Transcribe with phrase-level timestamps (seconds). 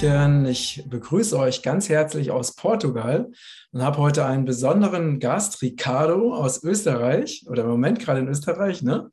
[0.00, 3.30] Hallöchen, ich begrüße euch ganz herzlich aus Portugal
[3.72, 8.82] und habe heute einen besonderen Gast, Ricardo aus Österreich oder im Moment gerade in Österreich,
[8.82, 9.10] ne?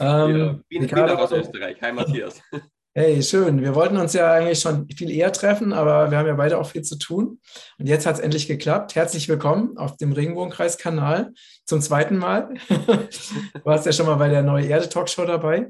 [0.00, 1.80] Ähm, ja, Ricardo, aus Österreich.
[1.82, 2.40] Hi Matthias.
[2.94, 3.60] Hey, schön.
[3.60, 6.66] Wir wollten uns ja eigentlich schon viel eher treffen, aber wir haben ja beide auch
[6.66, 7.38] viel zu tun.
[7.78, 8.96] Und jetzt hat es endlich geklappt.
[8.96, 11.32] Herzlich willkommen auf dem Regenbogenkreis-Kanal
[11.64, 12.54] zum zweiten Mal.
[12.68, 15.68] du warst ja schon mal bei der Neue Erde Talkshow dabei.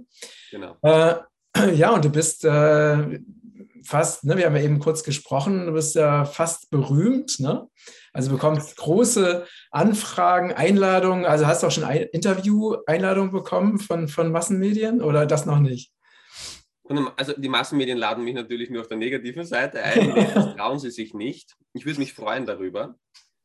[0.51, 0.77] Genau.
[0.81, 1.17] Äh,
[1.75, 3.21] ja, und du bist äh,
[3.89, 7.69] fast, ne, wir haben ja eben kurz gesprochen, du bist ja fast berühmt, ne?
[8.13, 11.25] Also bekommst große Anfragen, Einladungen.
[11.25, 15.93] Also hast du auch schon ein Interview-Einladungen bekommen von, von Massenmedien oder das noch nicht?
[17.17, 20.15] Also die Massenmedien laden mich natürlich nur auf der negativen Seite ein.
[20.35, 21.57] Das trauen sie sich nicht.
[21.73, 22.97] Ich würde mich freuen darüber,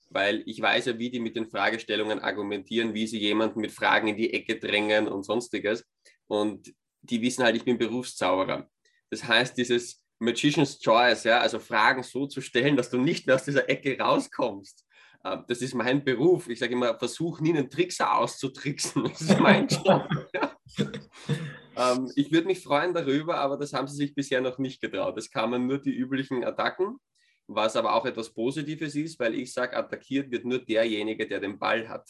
[0.10, 4.08] weil ich weiß ja, wie die mit den Fragestellungen argumentieren, wie sie jemanden mit Fragen
[4.10, 5.86] in die Ecke drängen und sonstiges.
[6.28, 8.70] Und die wissen halt, ich bin Berufszauberer.
[9.10, 13.36] Das heißt, dieses Magician's Choice, ja, also Fragen so zu stellen, dass du nicht mehr
[13.36, 14.86] aus dieser Ecke rauskommst.
[15.26, 16.50] Ähm, das ist mein Beruf.
[16.50, 19.04] Ich sage immer, versuch nie einen Trickser auszutricksen.
[19.04, 20.08] Das ist mein Job.
[21.76, 25.18] Ähm, ich würde mich freuen darüber, aber das haben sie sich bisher noch nicht getraut.
[25.18, 26.98] Es kamen nur die üblichen Attacken,
[27.48, 31.58] was aber auch etwas Positives ist, weil ich sage, attackiert wird nur derjenige, der den
[31.58, 32.08] Ball hat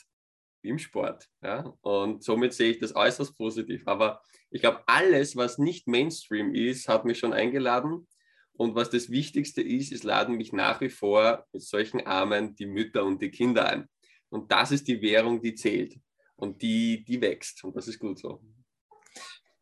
[0.64, 1.28] im Sport.
[1.42, 1.74] Ja?
[1.82, 3.84] Und somit sehe ich das äußerst positiv.
[3.86, 8.08] Aber ich glaube, alles, was nicht Mainstream ist, hat mich schon eingeladen.
[8.56, 12.68] Und was das Wichtigste ist, es laden mich nach wie vor mit solchen Armen die
[12.68, 13.90] Mütter und die Kinder ein.
[14.30, 15.96] Und das ist die Währung, die zählt.
[16.36, 17.64] Und die, die wächst.
[17.64, 18.42] Und das ist gut so.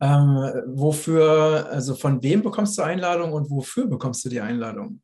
[0.00, 0.36] Ähm,
[0.66, 5.00] wofür, also von wem bekommst du Einladung und wofür bekommst du die Einladung?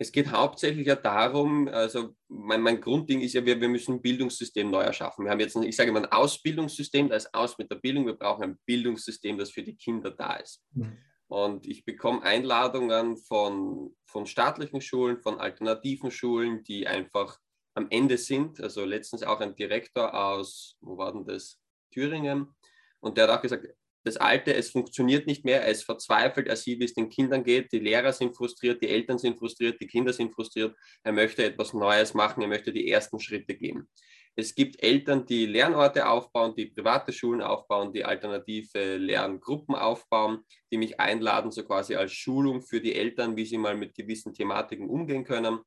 [0.00, 4.02] Es geht hauptsächlich ja darum, also mein, mein Grundding ist ja, wir, wir müssen ein
[4.02, 5.24] Bildungssystem neu erschaffen.
[5.24, 8.06] Wir haben jetzt, ein, ich sage immer, ein Ausbildungssystem, da ist aus mit der Bildung.
[8.06, 10.62] Wir brauchen ein Bildungssystem, das für die Kinder da ist.
[10.72, 10.98] Mhm.
[11.26, 17.38] Und ich bekomme Einladungen von, von staatlichen Schulen, von alternativen Schulen, die einfach
[17.74, 18.60] am Ende sind.
[18.60, 21.60] Also letztens auch ein Direktor aus, wo war denn das?
[21.90, 22.54] Thüringen.
[23.00, 23.66] Und der hat auch gesagt,
[24.08, 27.72] das Alte, es funktioniert nicht mehr, ist verzweifelt, er sieht, wie es den Kindern geht,
[27.72, 31.74] die Lehrer sind frustriert, die Eltern sind frustriert, die Kinder sind frustriert, er möchte etwas
[31.74, 33.88] Neues machen, er möchte die ersten Schritte gehen.
[34.34, 40.78] Es gibt Eltern, die Lernorte aufbauen, die private Schulen aufbauen, die alternative Lerngruppen aufbauen, die
[40.78, 44.88] mich einladen, so quasi als Schulung für die Eltern, wie sie mal mit gewissen Thematiken
[44.88, 45.58] umgehen können.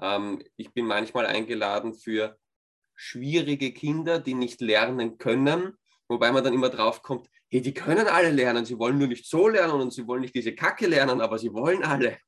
[0.00, 2.38] Ähm, ich bin manchmal eingeladen für
[2.94, 8.06] schwierige Kinder, die nicht lernen können, wobei man dann immer drauf kommt, hey, die können
[8.06, 11.20] alle lernen, sie wollen nur nicht so lernen und sie wollen nicht diese Kacke lernen,
[11.20, 12.18] aber sie wollen alle.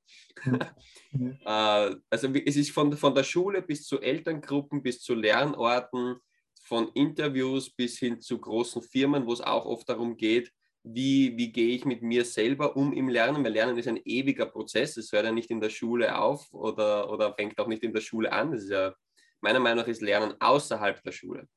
[1.12, 1.38] Mhm.
[1.46, 6.16] äh, also es ist von, von der Schule bis zu Elterngruppen, bis zu Lernorten,
[6.64, 10.52] von Interviews bis hin zu großen Firmen, wo es auch oft darum geht,
[10.84, 14.46] wie, wie gehe ich mit mir selber um im Lernen, weil Lernen ist ein ewiger
[14.46, 17.92] Prozess, es hört ja nicht in der Schule auf oder, oder fängt auch nicht in
[17.92, 18.52] der Schule an.
[18.52, 18.94] Das ist ja,
[19.40, 21.48] meiner Meinung nach ist Lernen außerhalb der Schule.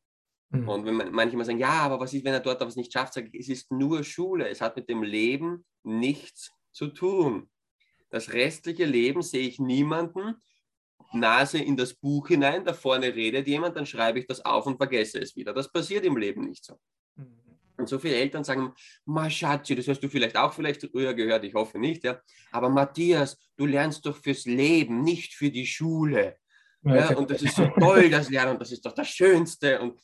[0.50, 0.70] Mhm.
[0.70, 2.94] Und wenn man, manche mal sagen, ja, aber was ist, wenn er dort was nicht
[2.94, 4.48] schafft, sage ich, es ist nur Schule.
[4.50, 7.50] Es hat mit dem Leben nichts zu tun.
[8.10, 10.36] Das restliche Leben sehe ich niemanden,
[11.14, 14.78] Nase in das Buch hinein, da vorne redet jemand, dann schreibe ich das auf und
[14.78, 15.54] vergesse es wieder.
[15.54, 16.80] Das passiert im Leben nicht so.
[17.16, 17.46] Mhm.
[17.78, 18.74] Und so viele Eltern sagen,
[19.06, 22.20] Ma Schatzi, das hast du vielleicht auch vielleicht früher gehört, ich hoffe nicht, ja.
[22.52, 26.38] Aber Matthias, du lernst doch fürs Leben, nicht für die Schule.
[26.84, 29.82] Ja, und das ist so toll, das Lernen, das ist doch das Schönste.
[29.82, 30.00] Und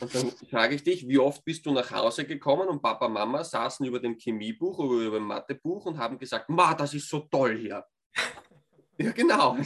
[0.00, 3.42] und dann frage ich dich, wie oft bist du nach Hause gekommen und Papa, Mama
[3.42, 7.20] saßen über dem Chemiebuch oder über dem Mathebuch und haben gesagt, Ma, das ist so
[7.20, 7.84] toll hier.
[8.98, 9.56] ja, genau.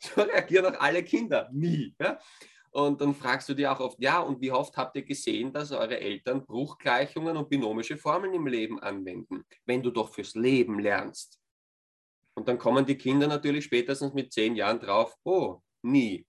[0.00, 1.48] So reagieren auch alle Kinder.
[1.52, 1.94] Nie.
[2.00, 2.18] Ja?
[2.72, 5.72] Und dann fragst du dir auch oft, ja, und wie oft habt ihr gesehen, dass
[5.72, 11.40] eure Eltern Bruchgleichungen und binomische Formeln im Leben anwenden, wenn du doch fürs Leben lernst?
[12.34, 16.26] Und dann kommen die Kinder natürlich spätestens mit zehn Jahren drauf, oh, nie.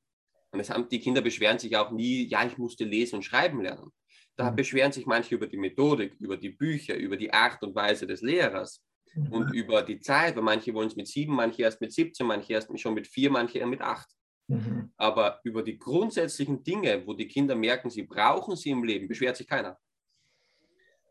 [0.57, 3.61] Und es haben, die Kinder beschweren sich auch nie, ja, ich musste lesen und schreiben
[3.61, 3.91] lernen.
[4.35, 4.55] Da mhm.
[4.55, 8.23] beschweren sich manche über die Methodik, über die Bücher, über die Art und Weise des
[8.23, 8.83] Lehrers
[9.13, 9.31] mhm.
[9.31, 12.53] und über die Zeit, weil manche wollen es mit sieben, manche erst mit 17, manche
[12.53, 14.09] erst schon mit vier, manche mit acht.
[14.47, 14.91] Mhm.
[14.97, 19.37] Aber über die grundsätzlichen Dinge, wo die Kinder merken, sie brauchen sie im Leben, beschwert
[19.37, 19.77] sich keiner.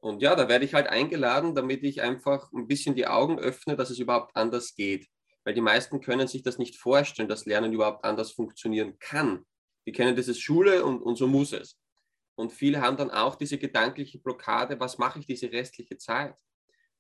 [0.01, 3.77] Und ja, da werde ich halt eingeladen, damit ich einfach ein bisschen die Augen öffne,
[3.77, 5.07] dass es überhaupt anders geht
[5.47, 9.47] weil die meisten können sich das nicht vorstellen, dass Lernen überhaupt anders funktionieren kann.
[9.87, 11.79] Die kennen das als Schule und, und so muss es.
[12.35, 16.35] Und viele haben dann auch diese gedankliche Blockade, was mache ich diese restliche Zeit?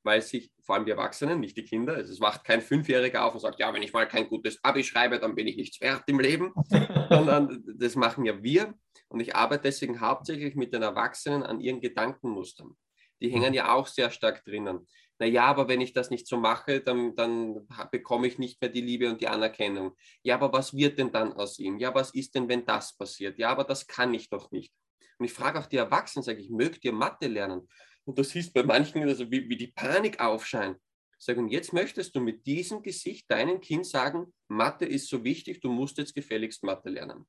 [0.05, 3.35] Weil sich, vor allem die Erwachsenen, nicht die Kinder, also es wacht kein Fünfjähriger auf
[3.35, 6.05] und sagt, ja, wenn ich mal kein gutes Abi schreibe, dann bin ich nichts wert
[6.07, 6.55] im Leben,
[7.11, 8.75] sondern das machen ja wir.
[9.09, 12.77] Und ich arbeite deswegen hauptsächlich mit den Erwachsenen an ihren Gedankenmustern.
[13.21, 14.87] Die hängen ja auch sehr stark drinnen
[15.19, 18.83] naja, aber wenn ich das nicht so mache, dann, dann bekomme ich nicht mehr die
[18.83, 19.97] Liebe und die Anerkennung.
[20.23, 21.79] Ja, aber was wird denn dann aus ihm?
[21.79, 23.39] Ja, was ist denn, wenn das passiert?
[23.39, 24.75] Ja, aber das kann ich doch nicht.
[25.19, 27.67] Und ich frage auch die Erwachsenen, sage ich, mögt ihr Mathe lernen?
[28.05, 30.79] Und das ist bei manchen, also wie, wie die Panik aufscheint.
[31.19, 35.63] Sag, und jetzt möchtest du mit diesem Gesicht deinem Kind sagen, Mathe ist so wichtig,
[35.63, 37.27] du musst jetzt gefälligst Mathe lernen.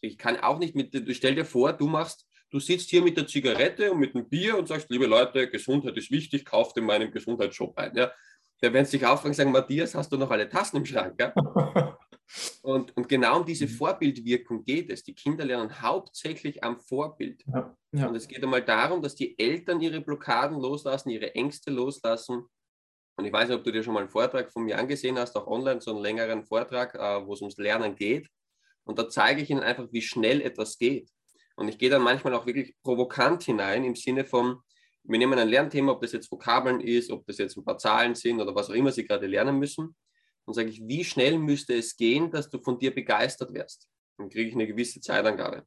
[0.00, 3.26] Ich kann auch nicht mit, stell dir vor, du machst, du sitzt hier mit der
[3.26, 7.10] Zigarette und mit dem Bier und sagst, liebe Leute, Gesundheit ist wichtig, kauft in meinem
[7.10, 7.94] Gesundheitsshop ein.
[7.96, 8.10] Ja?
[8.60, 11.14] Da werden sich auffangen und sagen, Matthias, hast du noch alle Tassen im Schrank?
[11.20, 11.34] Ja?
[12.60, 13.70] Und, und, genau um diese mhm.
[13.70, 15.02] Vorbildwirkung geht es.
[15.02, 17.42] Die Kinder lernen hauptsächlich am Vorbild.
[17.46, 18.06] Ja, ja.
[18.06, 22.44] Und es geht einmal darum, dass die Eltern ihre Blockaden loslassen, ihre Ängste loslassen
[23.18, 25.36] und ich weiß nicht, ob du dir schon mal einen Vortrag von mir angesehen hast,
[25.36, 28.28] auch online, so einen längeren Vortrag, äh, wo es ums Lernen geht.
[28.84, 31.10] Und da zeige ich ihnen einfach, wie schnell etwas geht.
[31.58, 34.60] Und ich gehe dann manchmal auch wirklich provokant hinein im Sinne von,
[35.02, 38.14] wir nehmen ein Lernthema, ob das jetzt Vokabeln ist, ob das jetzt ein paar Zahlen
[38.14, 39.96] sind oder was auch immer sie gerade lernen müssen.
[40.44, 43.88] Und sage ich, wie schnell müsste es gehen, dass du von dir begeistert wirst?
[44.18, 45.66] Dann kriege ich eine gewisse Zeitangabe.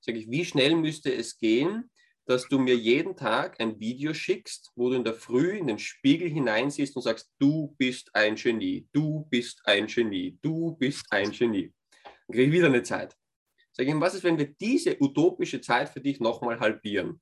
[0.00, 1.90] Sage ich, wie schnell müsste es gehen,
[2.24, 5.80] dass du mir jeden Tag ein Video schickst, wo du in der Früh in den
[5.80, 11.32] Spiegel hineinsiehst und sagst, du bist ein Genie, du bist ein Genie, du bist ein
[11.32, 11.72] Genie.
[12.04, 13.16] Dann kriege ich wieder eine Zeit.
[13.72, 17.20] Sag ich, was ist, wenn wir diese utopische Zeit für dich nochmal halbieren?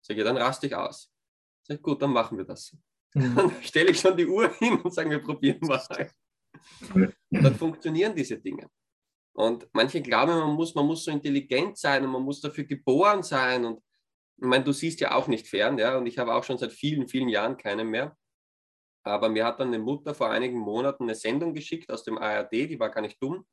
[0.00, 1.12] Sag ich, dann raste ich aus.
[1.62, 2.76] Sag ich, gut, dann machen wir das.
[3.14, 3.34] Mhm.
[3.36, 5.80] Dann stelle ich schon die Uhr hin und sage, wir probieren mal.
[6.92, 8.68] Und dann funktionieren diese Dinge.
[9.32, 13.22] Und manche glauben, man muss, man muss so intelligent sein und man muss dafür geboren
[13.22, 13.64] sein.
[13.64, 13.78] Und
[14.36, 16.72] ich meine, du siehst ja auch nicht fern, ja, und ich habe auch schon seit
[16.72, 18.16] vielen, vielen Jahren keinen mehr.
[19.02, 22.52] Aber mir hat dann eine Mutter vor einigen Monaten eine Sendung geschickt aus dem ARD,
[22.52, 23.46] die war gar nicht dumm.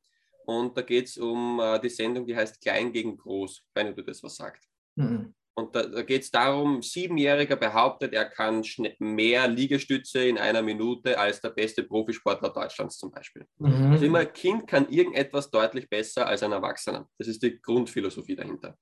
[0.46, 4.02] Und da geht es um äh, die Sendung, die heißt Klein gegen Groß, wenn du
[4.02, 4.64] das was sagt.
[4.96, 5.34] Mhm.
[5.56, 8.64] Und da, da geht es darum, Siebenjähriger behauptet, er kann
[8.98, 13.46] mehr Liegestütze in einer Minute als der beste Profisportler Deutschlands zum Beispiel.
[13.58, 13.92] Mhm.
[13.92, 17.08] Also immer ein Kind kann irgendetwas deutlich besser als ein Erwachsener.
[17.18, 18.76] Das ist die Grundphilosophie dahinter.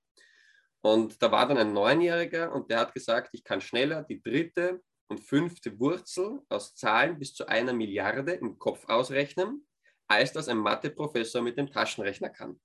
[0.80, 4.80] Und da war dann ein Neunjähriger und der hat gesagt, ich kann schneller die dritte
[5.08, 9.66] und fünfte Wurzel aus Zahlen bis zu einer Milliarde im Kopf ausrechnen,
[10.12, 12.60] als das ein Mathe-Professor mit dem Taschenrechner kann.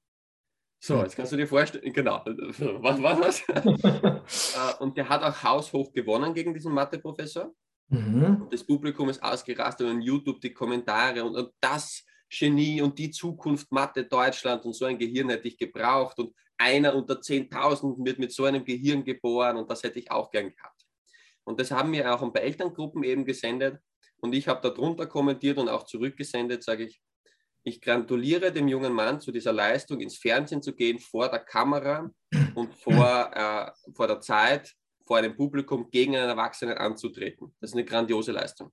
[0.80, 1.04] So, hm.
[1.04, 3.44] jetzt kannst du dir vorstellen, genau, was war das?
[4.28, 7.54] Äh, und der hat auch haushoch gewonnen gegen diesen Mathe-Professor.
[7.88, 8.48] Mhm.
[8.52, 13.72] Das Publikum ist ausgerastet und YouTube die Kommentare und, und das Genie und die Zukunft
[13.72, 18.34] Mathe Deutschland und so ein Gehirn hätte ich gebraucht und einer unter 10.000 wird mit
[18.34, 20.86] so einem Gehirn geboren und das hätte ich auch gern gehabt.
[21.46, 23.80] Und das haben wir auch ein paar Elterngruppen eben gesendet
[24.18, 27.02] und ich habe darunter kommentiert und auch zurückgesendet, sage ich,
[27.68, 32.10] ich gratuliere dem jungen Mann zu dieser Leistung, ins Fernsehen zu gehen, vor der Kamera
[32.56, 34.74] und vor, äh, vor der Zeit,
[35.06, 37.54] vor einem Publikum gegen einen Erwachsenen anzutreten.
[37.60, 38.72] Das ist eine grandiose Leistung.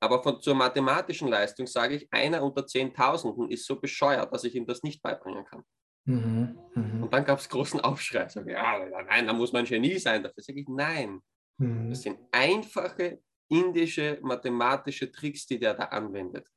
[0.00, 4.54] Aber von, zur mathematischen Leistung sage ich, einer unter Zehntausenden ist so bescheuert, dass ich
[4.54, 5.62] ihm das nicht beibringen kann.
[6.04, 7.04] Mhm, mh.
[7.04, 8.28] Und dann gab es großen Aufschrei.
[8.28, 10.22] Sage, ja, nein, da muss man Genie sein.
[10.22, 11.20] Dafür sage ich, nein.
[11.58, 11.90] Mhm.
[11.90, 16.48] Das sind einfache indische mathematische Tricks, die der da anwendet.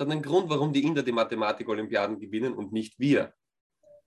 [0.00, 3.32] Einen Grund, warum die Inder die Mathematik-Olympiaden gewinnen und nicht wir.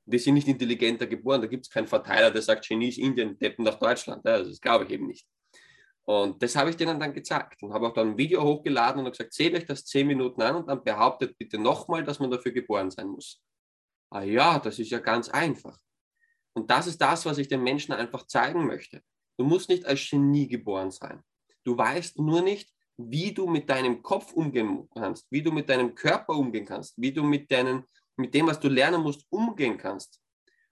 [0.06, 1.42] Die sind nicht intelligenter geboren.
[1.42, 4.26] Da gibt es keinen Verteiler, der sagt, Genie ist Indien, Deppen nach Deutschland.
[4.26, 5.28] das glaube ich eben nicht.
[6.06, 9.12] Und das habe ich denen dann gezeigt und habe auch dann ein Video hochgeladen und
[9.12, 12.54] gesagt, seht euch das zehn Minuten an und dann behauptet bitte nochmal, dass man dafür
[12.54, 13.44] geboren sein muss.
[14.10, 15.78] Ah ja, das ist ja ganz einfach.
[16.54, 19.02] Und das ist das, was ich den Menschen einfach zeigen möchte.
[19.38, 21.22] Du musst nicht als Genie geboren sein.
[21.66, 25.94] Du weißt nur nicht, wie du mit deinem Kopf umgehen kannst, wie du mit deinem
[25.94, 27.84] Körper umgehen kannst, wie du mit, deinen,
[28.16, 30.20] mit dem, was du lernen musst, umgehen kannst.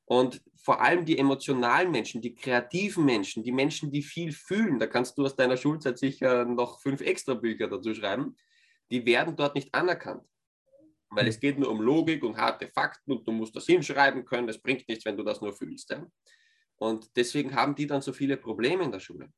[0.05, 4.87] Und vor allem die emotionalen Menschen, die kreativen Menschen, die Menschen, die viel fühlen, da
[4.87, 8.35] kannst du aus deiner Schulzeit sicher noch fünf extra Bücher dazu schreiben,
[8.91, 10.23] die werden dort nicht anerkannt.
[11.09, 14.47] Weil es geht nur um Logik und harte Fakten und du musst das hinschreiben können.
[14.47, 15.89] Das bringt nichts, wenn du das nur fühlst.
[15.91, 16.05] Ja?
[16.77, 19.31] Und deswegen haben die dann so viele Probleme in der Schule.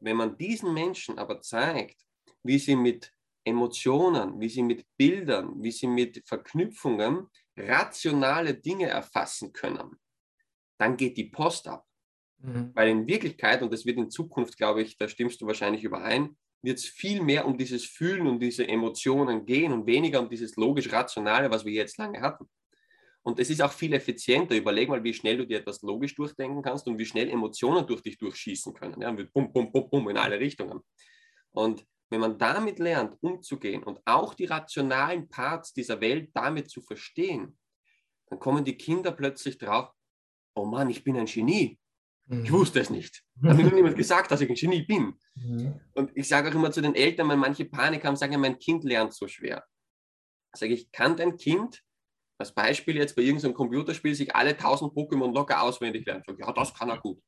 [0.00, 2.00] Wenn man diesen Menschen aber zeigt,
[2.42, 3.12] wie sie mit
[3.44, 9.98] Emotionen, wie sie mit Bildern, wie sie mit Verknüpfungen rationale Dinge erfassen können,
[10.78, 11.86] dann geht die Post ab.
[12.38, 12.70] Mhm.
[12.74, 16.36] Weil in Wirklichkeit, und das wird in Zukunft, glaube ich, da stimmst du wahrscheinlich überein,
[16.62, 20.56] wird es viel mehr um dieses Fühlen, um diese Emotionen gehen und weniger um dieses
[20.56, 22.48] logisch-rationale, was wir jetzt lange hatten.
[23.22, 24.56] Und es ist auch viel effizienter.
[24.56, 28.02] Überleg mal, wie schnell du dir etwas logisch durchdenken kannst und wie schnell Emotionen durch
[28.02, 29.00] dich durchschießen können.
[29.02, 30.80] Ja, mit bum, bum, bum, bum in alle Richtungen.
[31.50, 36.82] Und wenn man damit lernt, umzugehen und auch die rationalen Parts dieser Welt damit zu
[36.82, 37.56] verstehen,
[38.26, 39.90] dann kommen die Kinder plötzlich drauf,
[40.54, 41.78] oh Mann, ich bin ein Genie.
[42.26, 42.44] Mhm.
[42.44, 43.22] Ich wusste es nicht.
[43.42, 45.14] Hat mir nur niemand gesagt, dass ich ein Genie bin.
[45.34, 45.80] Mhm.
[45.94, 48.84] Und ich sage auch immer zu den Eltern, wenn manche Panik haben, sagen, mein Kind
[48.84, 49.64] lernt so schwer.
[50.54, 51.82] Sage ich, kann dein Kind
[52.38, 56.24] als Beispiel jetzt bei irgendeinem Computerspiel sich alle 1000 Pokémon locker auswendig lernen?
[56.26, 57.22] Sage ich, ja, das kann er gut.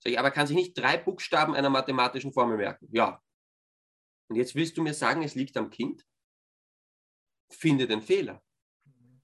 [0.00, 2.88] Sag ich, aber kann sich nicht drei Buchstaben einer mathematischen Formel merken?
[2.92, 3.20] Ja.
[4.28, 6.04] Und jetzt willst du mir sagen, es liegt am Kind?
[7.50, 8.42] Finde den Fehler.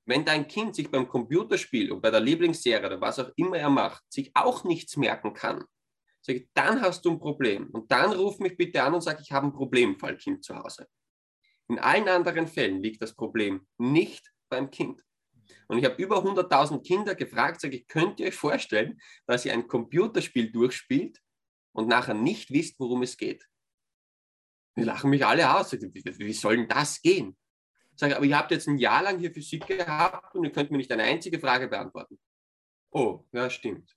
[0.07, 3.71] Wenn dein Kind sich beim Computerspiel und bei der Lieblingsserie oder was auch immer er
[3.71, 5.65] macht, sich auch nichts merken kann,
[6.27, 7.69] ich, dann hast du ein Problem.
[7.71, 10.89] Und dann ruf mich bitte an und sag, ich habe ein Problemfallkind zu Hause.
[11.69, 15.03] In allen anderen Fällen liegt das Problem nicht beim Kind.
[15.69, 19.53] Und ich habe über 100.000 Kinder gefragt, sage ich, könnt ihr euch vorstellen, dass ihr
[19.53, 21.21] ein Computerspiel durchspielt
[21.73, 23.47] und nachher nicht wisst, worum es geht?
[24.77, 25.73] Die lachen mich alle aus.
[25.73, 27.37] Wie, wie soll denn das gehen?
[27.97, 30.79] Sage, aber ihr habt jetzt ein Jahr lang hier Physik gehabt und ihr könnt mir
[30.79, 32.19] nicht eine einzige Frage beantworten.
[32.91, 33.95] Oh, ja, stimmt.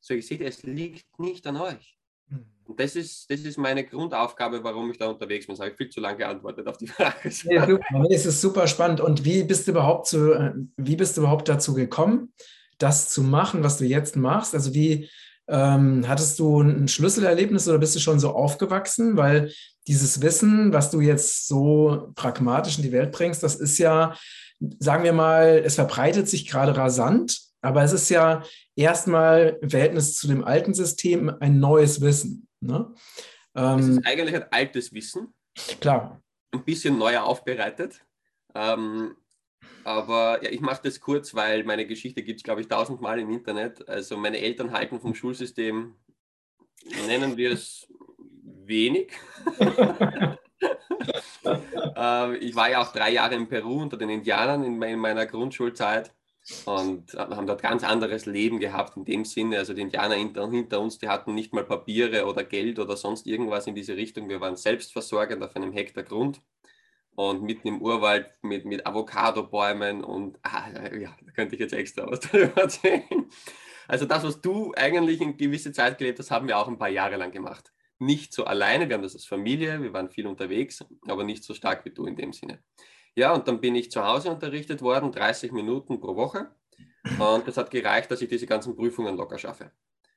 [0.00, 1.96] So, ich sehe, es liegt nicht an euch.
[2.28, 2.44] Hm.
[2.64, 5.54] Und das ist, das ist meine Grundaufgabe, warum ich da unterwegs bin.
[5.54, 7.30] Das habe ich viel zu lange geantwortet auf die Frage.
[7.44, 8.04] Ja, super.
[8.10, 9.00] Es ist super spannend.
[9.00, 12.32] Und wie bist du überhaupt zu, äh, wie bist du überhaupt dazu gekommen,
[12.78, 14.54] das zu machen, was du jetzt machst?
[14.54, 15.08] Also wie
[15.48, 19.16] ähm, hattest du ein Schlüsselerlebnis oder bist du schon so aufgewachsen?
[19.16, 19.52] Weil
[19.86, 24.16] dieses Wissen, was du jetzt so pragmatisch in die Welt bringst, das ist ja,
[24.78, 28.42] sagen wir mal, es verbreitet sich gerade rasant, aber es ist ja
[28.74, 32.48] erstmal im Verhältnis zu dem alten System ein neues Wissen.
[32.60, 32.92] Ne?
[33.54, 35.34] Ähm, es ist eigentlich ein altes Wissen.
[35.80, 36.20] Klar.
[36.52, 38.04] Ein bisschen neuer aufbereitet.
[38.54, 39.14] Ähm,
[39.84, 43.30] aber ja, ich mache das kurz, weil meine Geschichte gibt es, glaube ich, tausendmal im
[43.30, 43.88] Internet.
[43.88, 45.94] Also meine Eltern halten vom Schulsystem,
[47.06, 47.86] nennen wir es
[48.64, 49.12] wenig.
[51.96, 55.24] ähm, ich war ja auch drei Jahre in Peru unter den Indianern in, in meiner
[55.24, 56.12] Grundschulzeit
[56.64, 59.58] und haben dort ganz anderes Leben gehabt in dem Sinne.
[59.58, 63.26] Also die Indianer hinter, hinter, uns, die hatten nicht mal Papiere oder Geld oder sonst
[63.26, 64.28] irgendwas in diese Richtung.
[64.28, 66.40] Wir waren selbstversorgend auf einem Hektar Grund
[67.16, 72.08] und mitten im Urwald mit, mit Avocado-Bäumen und ah, ja, da könnte ich jetzt extra
[72.08, 73.26] was darüber erzählen.
[73.88, 76.88] Also das, was du eigentlich in gewisse Zeit gelebt hast, haben wir auch ein paar
[76.88, 77.72] Jahre lang gemacht.
[77.98, 81.54] Nicht so alleine, wir haben das als Familie, wir waren viel unterwegs, aber nicht so
[81.54, 82.62] stark wie du in dem Sinne.
[83.14, 86.50] Ja, und dann bin ich zu Hause unterrichtet worden, 30 Minuten pro Woche.
[87.18, 89.70] Und das hat gereicht, dass ich diese ganzen Prüfungen locker schaffe.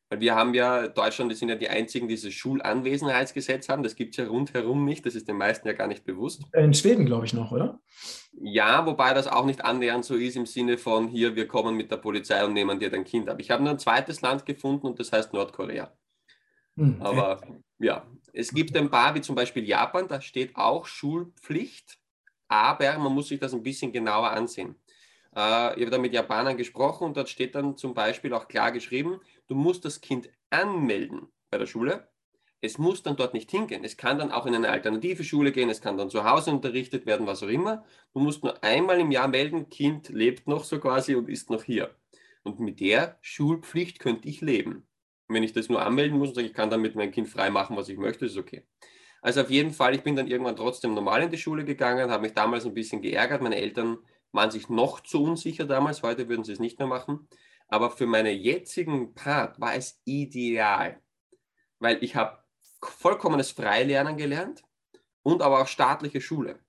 [0.10, 3.84] Weil wir haben ja, Deutschland, sind ja die einzigen, die dieses Schulanwesenheitsgesetz haben.
[3.84, 5.06] Das gibt es ja rundherum nicht.
[5.06, 6.44] Das ist den meisten ja gar nicht bewusst.
[6.54, 7.80] In Schweden, glaube ich, noch, oder?
[8.34, 11.92] Ja, wobei das auch nicht annähernd so ist im Sinne von hier, wir kommen mit
[11.92, 13.40] der Polizei und nehmen dir dein Kind ab.
[13.40, 15.92] Ich habe nur ein zweites Land gefunden und das heißt Nordkorea.
[16.76, 17.42] Hm, Aber
[17.78, 22.00] ja, es gibt ein paar, wie zum Beispiel Japan, da steht auch Schulpflicht,
[22.48, 24.76] aber man muss sich das ein bisschen genauer ansehen.
[25.36, 28.72] Äh, ich habe da mit Japanern gesprochen und dort steht dann zum Beispiel auch klar
[28.72, 32.08] geschrieben, du musst das Kind anmelden bei der Schule.
[32.62, 33.84] Es muss dann dort nicht hingehen.
[33.84, 37.06] Es kann dann auch in eine alternative Schule gehen, es kann dann zu Hause unterrichtet
[37.06, 37.86] werden, was auch immer.
[38.14, 41.64] Du musst nur einmal im Jahr melden, Kind lebt noch so quasi und ist noch
[41.64, 41.96] hier.
[42.44, 44.88] Und mit der Schulpflicht könnte ich leben.
[45.28, 47.30] Und wenn ich das nur anmelden muss und sage, ich kann dann mit meinem Kind
[47.30, 48.64] frei machen, was ich möchte, ist okay.
[49.22, 52.24] Also auf jeden Fall, ich bin dann irgendwann trotzdem normal in die Schule gegangen, habe
[52.24, 53.42] mich damals ein bisschen geärgert.
[53.42, 54.00] Meine Eltern
[54.32, 57.28] waren sich noch zu unsicher damals, heute würden sie es nicht mehr machen.
[57.70, 61.00] Aber für meinen jetzigen Part war es ideal,
[61.78, 62.40] weil ich habe
[62.82, 64.64] vollkommenes Freilernen gelernt
[65.22, 66.60] und aber auch staatliche Schule.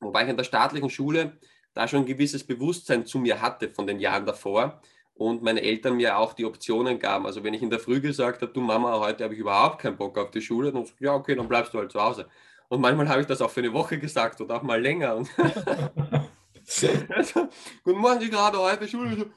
[0.00, 1.38] Wobei ich in der staatlichen Schule
[1.74, 4.80] da schon ein gewisses Bewusstsein zu mir hatte von den Jahren davor
[5.12, 7.26] und meine Eltern mir auch die Optionen gaben.
[7.26, 9.96] Also wenn ich in der Früh gesagt habe, du Mama, heute habe ich überhaupt keinen
[9.96, 12.28] Bock auf die Schule, dann so, ja, okay, dann bleibst du halt zu Hause.
[12.68, 15.12] Und manchmal habe ich das auch für eine Woche gesagt oder auch mal länger.
[15.12, 15.30] also,
[17.84, 19.30] guten Morgen, Sie gerade heute Schule.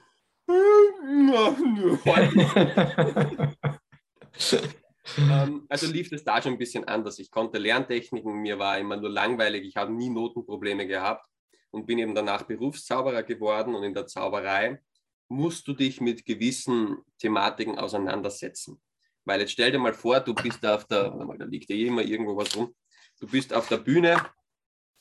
[5.18, 7.20] Ähm, also lief das da schon ein bisschen anders.
[7.20, 11.26] Ich konnte Lerntechniken, mir war immer nur langweilig, ich habe nie Notenprobleme gehabt
[11.72, 14.82] und bin eben danach Berufszauberer geworden und in der Zauberei
[15.30, 18.82] musst du dich mit gewissen Thematiken auseinandersetzen.
[19.26, 22.02] Weil jetzt stell dir mal vor, du bist auf der, da liegt ja eh immer
[22.02, 22.74] irgendwo was rum,
[23.20, 24.18] du bist auf der Bühne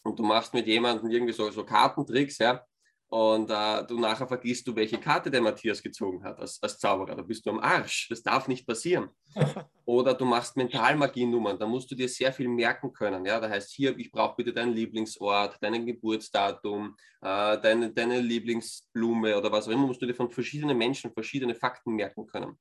[0.02, 2.64] und du machst mit jemandem irgendwie so, so Kartentricks, ja,
[3.08, 7.14] und äh, du nachher vergisst du, welche Karte der Matthias gezogen hat als, als Zauberer.
[7.14, 8.08] Da bist du am Arsch.
[8.08, 9.10] Das darf nicht passieren.
[9.84, 11.56] Oder du machst Mentalmagie-Nummern.
[11.56, 13.25] Da musst du dir sehr viel merken können.
[13.25, 13.38] Ja?
[13.38, 19.52] Da heißt hier, ich brauche bitte deinen Lieblingsort, dein Geburtsdatum, äh, deine, deine Lieblingsblume oder
[19.52, 19.86] was auch immer.
[19.86, 22.58] Musst du dir von verschiedenen Menschen verschiedene Fakten merken können.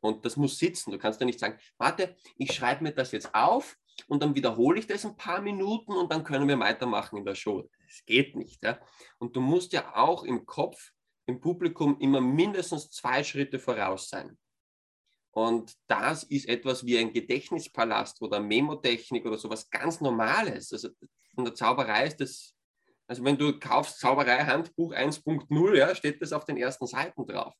[0.00, 0.90] Und das muss sitzen.
[0.90, 3.76] Du kannst ja nicht sagen, warte, ich schreibe mir das jetzt auf
[4.08, 7.34] und dann wiederhole ich das ein paar Minuten und dann können wir weitermachen in der
[7.34, 7.68] Show.
[7.86, 8.62] Das geht nicht.
[8.62, 8.78] Ja?
[9.18, 10.92] Und du musst ja auch im Kopf,
[11.26, 14.38] im Publikum immer mindestens zwei Schritte voraus sein.
[15.30, 20.72] Und das ist etwas wie ein Gedächtnispalast oder Memotechnik oder sowas ganz Normales.
[20.72, 20.90] Also
[21.36, 22.54] in der Zauberei ist das,
[23.06, 27.54] also wenn du kaufst Zauberei Handbuch 1.0, ja, steht das auf den ersten Seiten drauf.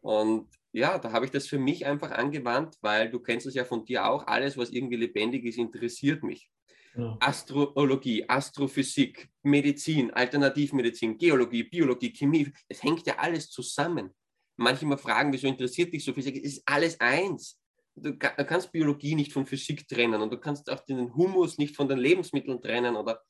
[0.00, 3.64] Und ja, da habe ich das für mich einfach angewandt, weil du kennst es ja
[3.64, 6.50] von dir auch, alles, was irgendwie lebendig ist, interessiert mich.
[6.96, 7.16] Ja.
[7.20, 14.10] Astrologie, Astrophysik, Medizin, Alternativmedizin, Geologie, Biologie, Chemie, es hängt ja alles zusammen.
[14.56, 16.36] Manchmal fragen, wieso interessiert dich so Physik?
[16.36, 17.58] Es ist alles eins.
[17.94, 21.88] Du, kannst Biologie nicht von Physik trennen und du kannst auch den Humus nicht von
[21.88, 22.96] den Lebensmitteln trennen.
[22.96, 23.22] Oder,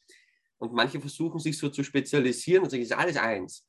[0.59, 3.67] und manche versuchen sich so zu spezialisieren und sagen, es ist alles eins.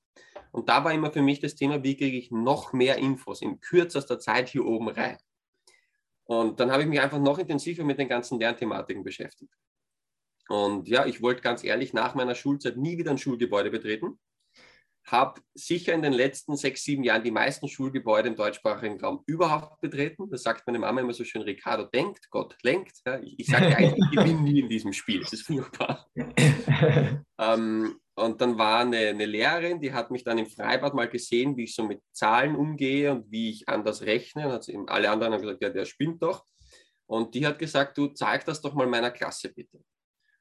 [0.51, 3.59] Und da war immer für mich das Thema, wie kriege ich noch mehr Infos in
[3.59, 5.17] kürzester Zeit hier oben rein.
[6.25, 9.53] Und dann habe ich mich einfach noch intensiver mit den ganzen Lernthematiken beschäftigt.
[10.47, 14.19] Und ja, ich wollte ganz ehrlich nach meiner Schulzeit nie wieder ein Schulgebäude betreten.
[15.05, 19.81] Habe sicher in den letzten sechs, sieben Jahren die meisten Schulgebäude im deutschsprachigen Raum überhaupt
[19.81, 20.29] betreten.
[20.29, 22.97] Das sagt meine Mama immer so schön, Ricardo denkt, Gott lenkt.
[23.05, 25.21] Ja, ich, ich sage eigentlich, ich gewinne nie in diesem Spiel.
[25.21, 26.07] Das ist furchtbar.
[27.39, 31.55] ähm, und dann war eine, eine, Lehrerin, die hat mich dann im Freibad mal gesehen,
[31.55, 34.45] wie ich so mit Zahlen umgehe und wie ich anders rechne.
[34.45, 36.45] Und hat eben alle anderen haben gesagt, ja, der spinnt doch.
[37.05, 39.79] Und die hat gesagt, du zeig das doch mal meiner Klasse bitte.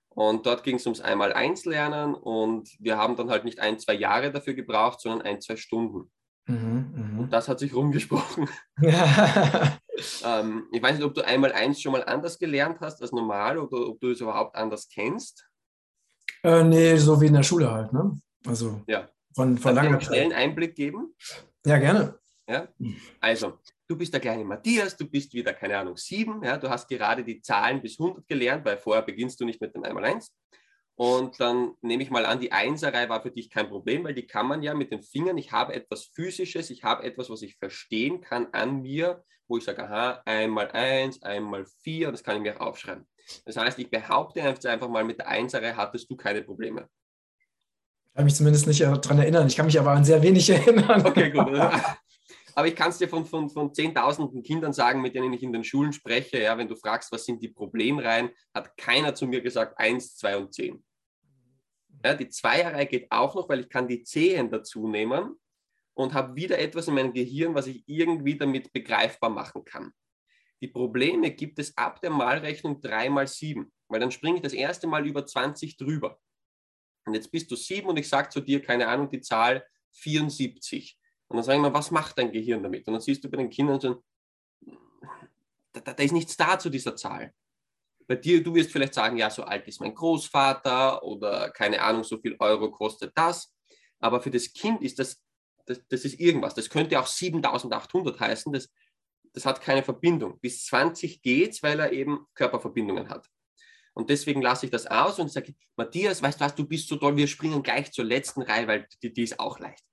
[0.09, 4.33] Und dort ging es ums Einmal-Eins-Lernen und wir haben dann halt nicht ein, zwei Jahre
[4.33, 6.11] dafür gebraucht, sondern ein, zwei Stunden.
[6.47, 7.23] Mhm, mh.
[7.23, 8.49] Und das hat sich rumgesprochen.
[10.25, 13.89] ähm, ich weiß nicht, ob du Einmal-Eins schon mal anders gelernt hast als normal oder
[13.89, 15.50] ob du es überhaupt anders kennst.
[16.43, 18.19] Äh, nee, so wie in der Schule halt, ne?
[18.47, 19.09] Also ja.
[19.35, 20.05] von, von langer Zeit.
[20.05, 21.15] schnellen Einblick geben?
[21.67, 22.19] Ja, gerne.
[22.49, 22.69] Ja?
[23.21, 26.57] Also, du bist der kleine Matthias, du bist wieder, keine Ahnung, sieben, ja?
[26.57, 29.85] du hast gerade die Zahlen bis 100 gelernt, weil vorher beginnst du nicht mit dem
[29.85, 30.35] Einmal-Eins.
[30.97, 34.27] Und dann nehme ich mal an, die Einserei war für dich kein Problem, weil die
[34.27, 37.57] kann man ja mit den Fingern, ich habe etwas Physisches, ich habe etwas, was ich
[37.57, 42.43] verstehen kann an mir, wo ich sage, aha, einmal eins, einmal vier, das kann ich
[42.43, 43.07] mir auch aufschreiben.
[43.45, 46.89] Das heißt, ich behaupte einfach mal, mit der Einserei hattest du keine Probleme.
[48.09, 49.47] Ich kann mich zumindest nicht daran erinnern.
[49.47, 51.07] Ich kann mich aber an sehr wenig erinnern.
[51.07, 51.49] Okay, gut.
[52.57, 55.53] Aber ich kann es dir von, von, von zehntausenden Kindern sagen, mit denen ich in
[55.53, 56.43] den Schulen spreche.
[56.43, 60.37] Ja, wenn du fragst, was sind die Problemreihen, hat keiner zu mir gesagt, eins, zwei
[60.37, 60.85] und zehn.
[62.05, 65.37] Ja, die Zweierreihe geht auch noch, weil ich kann die Zehen dazu nehmen
[65.95, 69.93] und habe wieder etwas in meinem Gehirn, was ich irgendwie damit begreifbar machen kann.
[70.61, 74.53] Die Probleme gibt es ab der Malrechnung 3 mal 7, weil dann springe ich das
[74.53, 76.21] erste Mal über 20 drüber.
[77.07, 80.99] Und jetzt bist du 7 und ich sage zu dir, keine Ahnung, die Zahl 74.
[81.29, 82.87] Und dann sage ich mal, was macht dein Gehirn damit?
[82.87, 84.03] Und dann siehst du bei den Kindern so,
[85.73, 87.33] da, da, da ist nichts da zu dieser Zahl.
[88.07, 92.03] Bei dir, du wirst vielleicht sagen, ja, so alt ist mein Großvater oder keine Ahnung,
[92.03, 93.55] so viel Euro kostet das.
[94.01, 95.23] Aber für das Kind ist das,
[95.67, 96.55] das, das ist irgendwas.
[96.55, 98.53] Das könnte auch 7800 heißen.
[98.53, 98.69] Das,
[99.33, 100.39] das hat keine Verbindung.
[100.41, 103.29] Bis 20 geht es, weil er eben Körperverbindungen hat.
[103.93, 106.97] Und deswegen lasse ich das aus und sage, Matthias, weißt du was, du bist so
[106.97, 109.85] toll, wir springen gleich zur letzten Reihe, weil die, die ist auch leicht.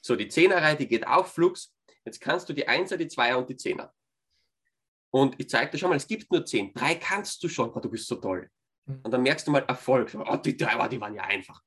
[0.00, 1.74] So, die Zehnerreihe, die geht auch flugs.
[2.04, 3.92] Jetzt kannst du die Einser, die Zweier und die Zehner.
[5.10, 6.72] Und ich zeige dir schon mal, es gibt nur zehn.
[6.72, 8.50] Drei kannst du schon, oh, du bist so toll.
[8.86, 9.00] Hm.
[9.02, 10.14] Und dann merkst du mal Erfolg.
[10.14, 11.62] Oh, die drei, die waren ja einfach.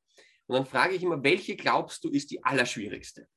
[0.47, 3.27] Und dann frage ich immer, welche glaubst du ist die allerschwierigste?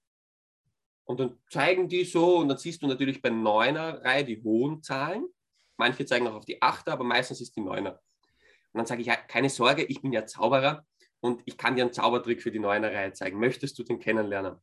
[1.09, 5.27] Und dann zeigen die so, und dann siehst du natürlich bei Neuner-Reihe die hohen Zahlen.
[5.79, 7.93] Manche zeigen auch auf die Achter, aber meistens ist die Neuner.
[8.73, 10.85] Und dann sage ich, ja, keine Sorge, ich bin ja Zauberer
[11.21, 13.39] und ich kann dir einen Zaubertrick für die Neuner-Reihe zeigen.
[13.39, 14.57] Möchtest du den kennenlernen?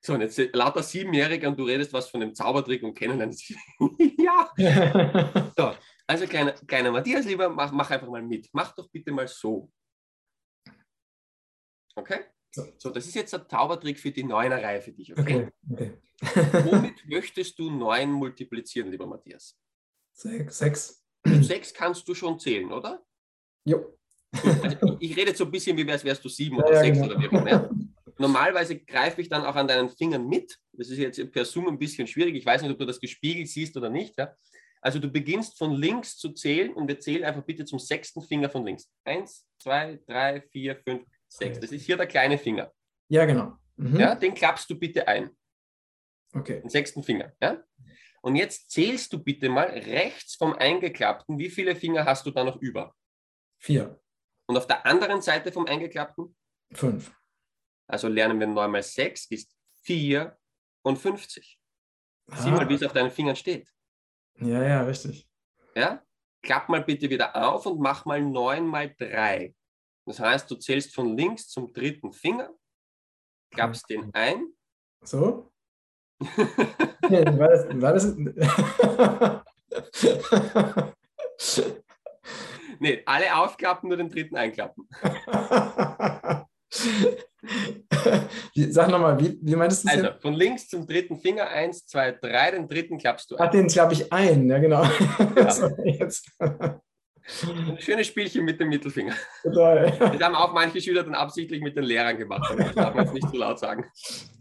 [0.00, 3.36] So, und jetzt lauter Siebenjährige und du redest was von dem Zaubertrick und kennenlernen.
[4.16, 4.50] ja.
[5.56, 5.74] so,
[6.06, 8.48] also kleiner, kleiner Matthias, lieber, mach, mach einfach mal mit.
[8.54, 9.70] Mach doch bitte mal so.
[11.94, 12.20] Okay?
[12.52, 15.12] So, das ist jetzt der Zaubertrick für die Neuner-Reihe für dich.
[15.12, 15.50] Okay?
[15.70, 15.92] okay, okay.
[16.70, 19.56] Womit möchtest du neun multiplizieren, lieber Matthias?
[20.12, 20.58] Sechs.
[20.58, 23.02] Sechs, sechs kannst du schon zählen, oder?
[23.64, 23.96] Jo.
[24.32, 26.74] Also ich, ich, rede jetzt so ein bisschen, wie wärst, wärst du sieben ja, oder
[26.74, 27.12] ja, sechs genau.
[27.12, 27.70] oder wie auch immer.
[28.18, 30.58] Normalerweise greife ich dann auch an deinen Fingern mit.
[30.72, 32.34] Das ist jetzt per Zoom ein bisschen schwierig.
[32.34, 34.18] Ich weiß nicht, ob du das gespiegelt siehst oder nicht.
[34.18, 34.36] Ja?
[34.82, 38.50] Also du beginnst von links zu zählen und wir zählen einfach bitte zum sechsten Finger
[38.50, 38.90] von links.
[39.04, 41.60] Eins, zwei, drei, vier, fünf, sechs.
[41.60, 42.72] Das ist hier der kleine Finger.
[43.08, 43.56] Ja, genau.
[43.76, 43.98] Mhm.
[43.98, 45.30] Ja, den klappst du bitte ein.
[46.32, 46.60] Okay.
[46.60, 47.32] Den sechsten Finger.
[47.40, 47.62] Ja?
[48.22, 52.44] Und jetzt zählst du bitte mal rechts vom eingeklappten, wie viele Finger hast du da
[52.44, 52.94] noch über?
[53.58, 54.00] Vier.
[54.46, 56.36] Und auf der anderen Seite vom eingeklappten?
[56.72, 57.12] Fünf.
[57.86, 61.58] Also lernen wir 9 mal 6 ist 54.
[62.28, 62.36] Ah.
[62.36, 63.68] Sieh mal, wie es auf deinen Fingern steht.
[64.38, 65.28] Ja, ja, richtig.
[65.74, 66.04] Ja?
[66.42, 69.54] Klapp mal bitte wieder auf und mach mal 9 mal 3.
[70.10, 72.50] Das heißt, du zählst von links zum dritten Finger,
[73.52, 74.48] klappst den ein.
[75.04, 75.52] So?
[76.18, 78.16] war das, war das
[82.80, 84.88] nee, alle aufklappen, nur den dritten einklappen.
[88.70, 89.96] Sag nochmal, wie, wie meinst du das?
[89.96, 90.22] Also, jetzt?
[90.22, 93.46] von links zum dritten Finger, eins, zwei, drei, den dritten klappst du ein.
[93.46, 94.82] Ach, den klappe ich ein, ja genau.
[95.36, 95.50] Ja.
[95.52, 96.80] so, Ein
[97.78, 99.14] schönes Spielchen mit dem Mittelfinger.
[99.44, 102.54] Das haben auch manche Schüler dann absichtlich mit den Lehrern gemacht.
[102.56, 103.84] Das darf man jetzt nicht zu laut sagen.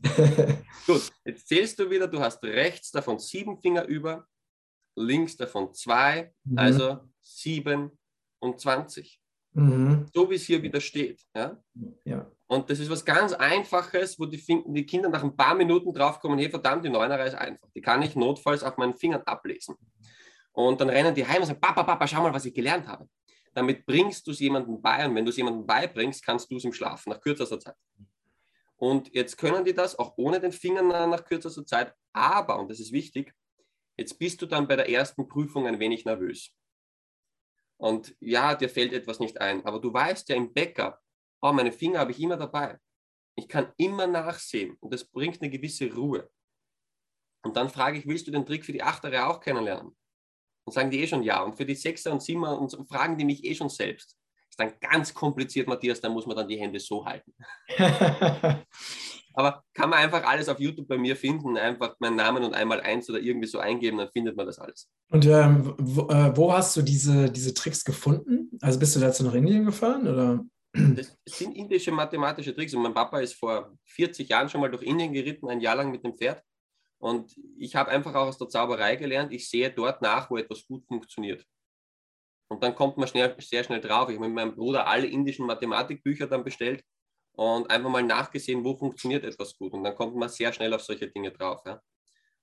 [0.85, 4.27] Gut, jetzt zählst du wieder, du hast rechts davon sieben Finger über,
[4.95, 6.57] links davon zwei, mhm.
[6.57, 7.97] also sieben
[8.39, 9.19] und zwanzig.
[9.53, 10.07] Mhm.
[10.13, 11.21] So wie es hier wieder steht.
[11.35, 11.57] Ja?
[12.05, 12.29] ja.
[12.47, 16.39] Und das ist was ganz Einfaches, wo die, die Kinder nach ein paar Minuten draufkommen,
[16.39, 17.69] hey verdammt, die Neunerer ist einfach.
[17.75, 19.75] Die kann ich notfalls auf meinen Fingern ablesen.
[20.51, 23.07] Und dann rennen die heim und sagen, Papa, Papa, schau mal, was ich gelernt habe.
[23.53, 26.63] Damit bringst du es jemandem bei und wenn du es jemandem beibringst, kannst du es
[26.63, 27.75] im Schlafen nach kürzester Zeit.
[28.77, 32.79] Und jetzt können die das auch ohne den Fingern nach kürzester Zeit, aber, und das
[32.79, 33.33] ist wichtig,
[33.97, 36.51] jetzt bist du dann bei der ersten Prüfung ein wenig nervös.
[37.77, 40.99] Und ja, dir fällt etwas nicht ein, aber du weißt ja im Backup,
[41.41, 42.77] oh, meine Finger habe ich immer dabei.
[43.35, 46.29] Ich kann immer nachsehen und das bringt eine gewisse Ruhe.
[47.41, 49.95] Und dann frage ich, willst du den Trick für die Achtere auch kennenlernen?
[50.69, 51.41] Und sagen die eh schon ja.
[51.41, 54.15] Und für die Sechser und Siebener und fragen die mich eh schon selbst.
[54.47, 57.33] Ist dann ganz kompliziert, Matthias, da muss man dann die Hände so halten.
[59.33, 62.81] Aber kann man einfach alles auf YouTube bei mir finden, einfach meinen Namen und einmal
[62.81, 64.87] eins oder irgendwie so eingeben, dann findet man das alles.
[65.09, 68.51] Und ähm, wo, äh, wo, hast du diese, diese Tricks gefunden?
[68.61, 70.07] Also bist du dazu nach Indien gefahren?
[70.07, 70.45] Oder?
[70.73, 72.75] Das sind indische mathematische Tricks.
[72.75, 75.89] Und mein Papa ist vor 40 Jahren schon mal durch Indien geritten, ein Jahr lang
[75.89, 76.43] mit dem Pferd.
[76.99, 80.65] Und ich habe einfach auch aus der Zauberei gelernt, ich sehe dort nach, wo etwas
[80.65, 81.45] gut funktioniert.
[82.49, 84.09] Und dann kommt man schnell, sehr schnell drauf.
[84.09, 86.83] Ich habe mit meinem Bruder alle indischen Mathematikbücher dann bestellt
[87.33, 89.73] und einfach mal nachgesehen, wo funktioniert etwas gut.
[89.73, 91.61] Und dann kommt man sehr schnell auf solche Dinge drauf.
[91.65, 91.79] Ja.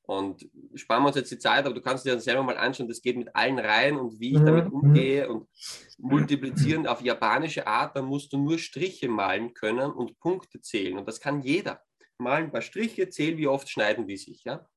[0.02, 2.88] Und sparen wir uns jetzt die Zeit, aber du kannst dir dann selber mal anschauen,
[2.88, 4.46] das geht mit allen Reihen und wie ich mhm.
[4.46, 5.48] damit umgehe und
[5.98, 10.96] multiplizieren auf japanische Art, dann musst du nur Striche malen können und Punkte zählen.
[10.96, 11.82] Und das kann jeder
[12.18, 14.44] mal ein paar Striche, zähl, wie oft schneiden die sich.
[14.44, 14.68] Ja?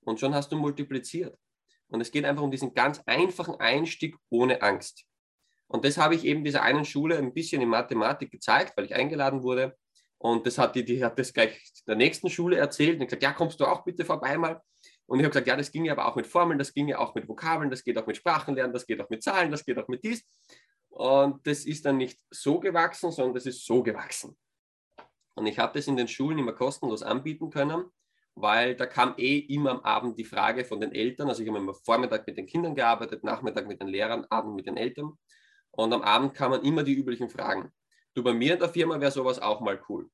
[0.00, 1.36] Und schon hast du multipliziert.
[1.88, 5.04] Und es geht einfach um diesen ganz einfachen Einstieg ohne Angst.
[5.68, 8.94] Und das habe ich eben dieser einen Schule ein bisschen in Mathematik gezeigt, weil ich
[8.94, 9.76] eingeladen wurde.
[10.18, 13.32] Und das hat die, die hat das gleich der nächsten Schule erzählt und gesagt, ja,
[13.32, 14.60] kommst du auch bitte vorbei mal.
[15.06, 16.98] Und ich habe gesagt, ja, das ging ja aber auch mit Formeln, das ging ja
[16.98, 19.78] auch mit Vokabeln, das geht auch mit Sprachenlernen, das geht auch mit Zahlen, das geht
[19.78, 20.24] auch mit dies.
[20.90, 24.36] Und das ist dann nicht so gewachsen, sondern das ist so gewachsen.
[25.38, 27.84] Und ich habe das in den Schulen immer kostenlos anbieten können,
[28.34, 31.28] weil da kam eh immer am Abend die Frage von den Eltern.
[31.28, 34.66] Also ich habe immer Vormittag mit den Kindern gearbeitet, Nachmittag mit den Lehrern, Abend mit
[34.66, 35.12] den Eltern.
[35.70, 37.72] Und am Abend kamen immer die üblichen Fragen.
[38.14, 40.10] Du, bei mir in der Firma wäre sowas auch mal cool.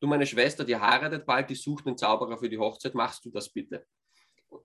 [0.00, 3.30] Du, meine Schwester, die heiratet bald, die sucht einen Zauberer für die Hochzeit, machst du
[3.30, 3.86] das bitte?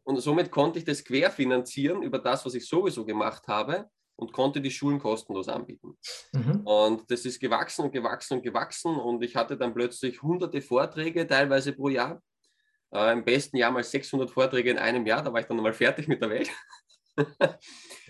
[0.04, 4.60] Und somit konnte ich das querfinanzieren über das, was ich sowieso gemacht habe und konnte
[4.60, 5.97] die Schulen kostenlos anbieten.
[6.34, 6.62] Mhm.
[6.65, 11.25] Und das ist gewachsen und gewachsen und gewachsen und ich hatte dann plötzlich hunderte Vorträge,
[11.25, 12.21] teilweise pro Jahr.
[12.93, 15.73] Äh, Im besten Jahr mal 600 Vorträge in einem Jahr, da war ich dann mal
[15.73, 16.49] fertig mit der Welt.
[17.15, 17.58] das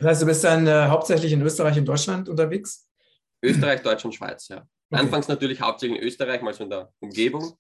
[0.01, 2.87] heißt, du bist dann äh, hauptsächlich in Österreich und Deutschland unterwegs?
[3.43, 4.57] Österreich, Deutschland, Schweiz, ja.
[4.91, 5.01] Okay.
[5.01, 7.53] Anfangs natürlich hauptsächlich in Österreich, mal so in der Umgebung.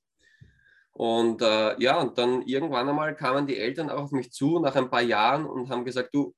[0.93, 4.75] Und äh, ja, und dann irgendwann einmal kamen die Eltern auch auf mich zu nach
[4.75, 6.33] ein paar Jahren und haben gesagt, du,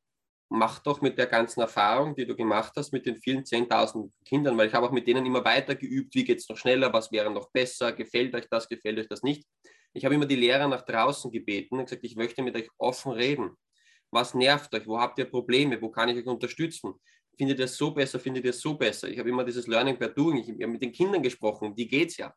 [0.52, 4.58] mach doch mit der ganzen Erfahrung, die du gemacht hast, mit den vielen 10.000 Kindern,
[4.58, 7.10] weil ich habe auch mit denen immer weiter geübt, wie geht es noch schneller, was
[7.10, 9.48] wäre noch besser, gefällt euch das, gefällt euch das nicht.
[9.94, 13.14] Ich habe immer die Lehrer nach draußen gebeten und gesagt, ich möchte mit euch offen
[13.14, 13.52] reden.
[14.12, 14.86] Was nervt euch?
[14.86, 15.82] Wo habt ihr Probleme?
[15.82, 16.96] Wo kann ich euch unterstützen?
[17.38, 18.20] Findet ihr es so besser?
[18.20, 19.08] Findet ihr es so besser?
[19.08, 20.38] Ich habe immer dieses Learning by Doing.
[20.38, 21.74] Ich habe mit den Kindern gesprochen.
[21.78, 22.34] Wie geht es ja?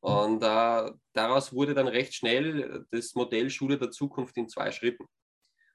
[0.00, 5.06] Und äh, daraus wurde dann recht schnell das Modell Schule der Zukunft in zwei Schritten.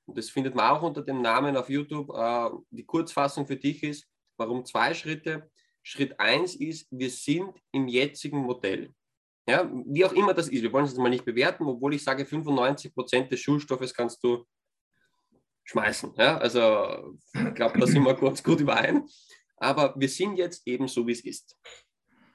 [0.07, 2.09] Das findet man auch unter dem Namen auf YouTube.
[2.15, 5.49] Äh, die Kurzfassung für dich ist, warum zwei Schritte?
[5.83, 8.93] Schritt eins ist, wir sind im jetzigen Modell.
[9.47, 12.03] Ja, wie auch immer das ist, wir wollen es jetzt mal nicht bewerten, obwohl ich
[12.03, 14.45] sage, 95 Prozent des Schulstoffes kannst du
[15.65, 16.13] schmeißen.
[16.17, 19.07] Ja, also ich glaube, da sind wir kurz gut überein.
[19.57, 21.57] Aber wir sind jetzt eben so, wie es ist.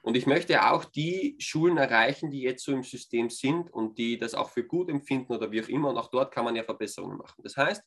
[0.01, 4.17] Und ich möchte auch die Schulen erreichen, die jetzt so im System sind und die
[4.17, 5.89] das auch für gut empfinden oder wie auch immer.
[5.89, 7.41] Und auch dort kann man ja Verbesserungen machen.
[7.43, 7.83] Das heißt,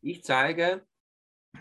[0.00, 0.86] ich zeige,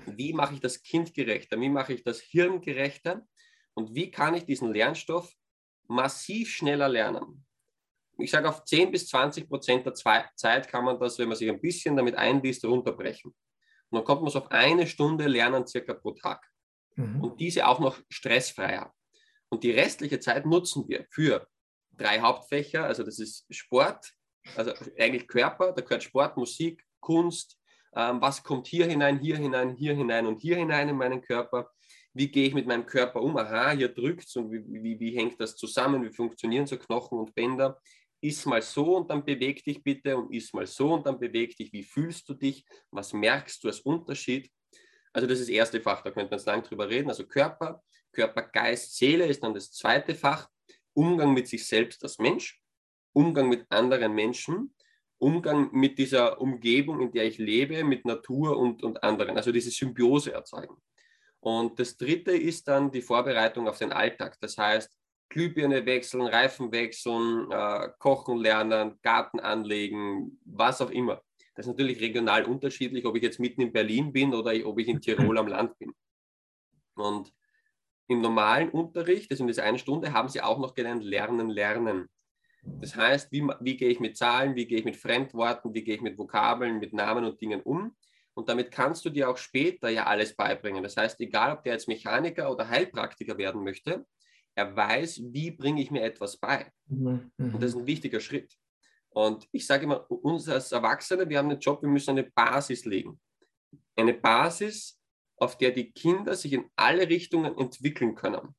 [0.06, 3.28] wie mache ich das Kind gerechter, wie mache ich das Hirn gerechter
[3.74, 5.34] und wie kann ich diesen Lernstoff
[5.88, 7.46] massiv schneller lernen.
[8.18, 11.50] Ich sage, auf 10 bis 20 Prozent der Zeit kann man das, wenn man sich
[11.50, 13.32] ein bisschen damit einliest, runterbrechen.
[13.32, 16.50] Und dann kommt man so auf eine Stunde Lernen circa pro Tag.
[16.96, 17.22] Mhm.
[17.22, 18.94] Und diese auch noch stressfreier.
[19.52, 21.48] Und die restliche Zeit nutzen wir für
[21.92, 24.14] drei Hauptfächer, also das ist Sport,
[24.56, 27.60] Also eigentlich Körper, da gehört Sport, Musik, Kunst,
[27.96, 31.70] ähm, was kommt hier hinein, hier hinein, hier hinein und hier hinein in meinen Körper.
[32.14, 33.38] Wie gehe ich mit meinem Körper um?
[33.38, 36.04] Aha, hier drückt es und wie, wie, wie hängt das zusammen?
[36.04, 37.80] Wie funktionieren so Knochen und Bänder?
[38.22, 41.56] Iss mal so und dann beweg dich bitte und iss mal so und dann beweg
[41.58, 41.72] dich.
[41.74, 42.66] Wie fühlst du dich?
[42.92, 44.52] Was merkst du als Unterschied?
[45.14, 47.10] Also das ist das erste Fach, da könnte man jetzt lang drüber reden.
[47.10, 50.50] Also Körper, Körper, Geist, Seele ist dann das zweite Fach.
[50.93, 52.62] Umgang mit sich selbst als Mensch,
[53.13, 54.74] Umgang mit anderen Menschen,
[55.17, 59.38] Umgang mit dieser Umgebung, in der ich lebe, mit Natur und, und anderen.
[59.38, 60.76] Also diese Symbiose erzeugen.
[61.39, 64.38] Und das dritte ist dann die Vorbereitung auf den Alltag.
[64.41, 64.91] Das heißt,
[65.30, 71.21] Glühbirne wechseln, Reifen wechseln, äh, kochen lernen, Garten anlegen, was auch immer.
[71.56, 74.88] Das ist natürlich regional unterschiedlich, ob ich jetzt mitten in Berlin bin oder ob ich
[74.88, 75.93] in Tirol am Land bin.
[76.95, 77.34] Und
[78.08, 82.10] im normalen Unterricht, also in dieser einen Stunde, haben sie auch noch gelernt, lernen, lernen.
[82.64, 85.96] Das heißt, wie, wie gehe ich mit Zahlen, wie gehe ich mit Fremdworten, wie gehe
[85.96, 87.96] ich mit Vokabeln, mit Namen und Dingen um.
[88.34, 90.84] Und damit kannst du dir auch später ja alles beibringen.
[90.84, 94.06] Das heißt, egal ob der jetzt Mechaniker oder Heilpraktiker werden möchte,
[94.56, 96.72] er weiß, wie bringe ich mir etwas bei.
[96.88, 97.32] Mhm.
[97.38, 98.56] Und das ist ein wichtiger Schritt.
[99.10, 102.86] Und ich sage immer, uns als Erwachsene, wir haben einen Job, wir müssen eine Basis
[102.86, 103.20] legen.
[103.96, 105.01] Eine Basis,
[105.42, 108.56] auf der die Kinder sich in alle Richtungen entwickeln können.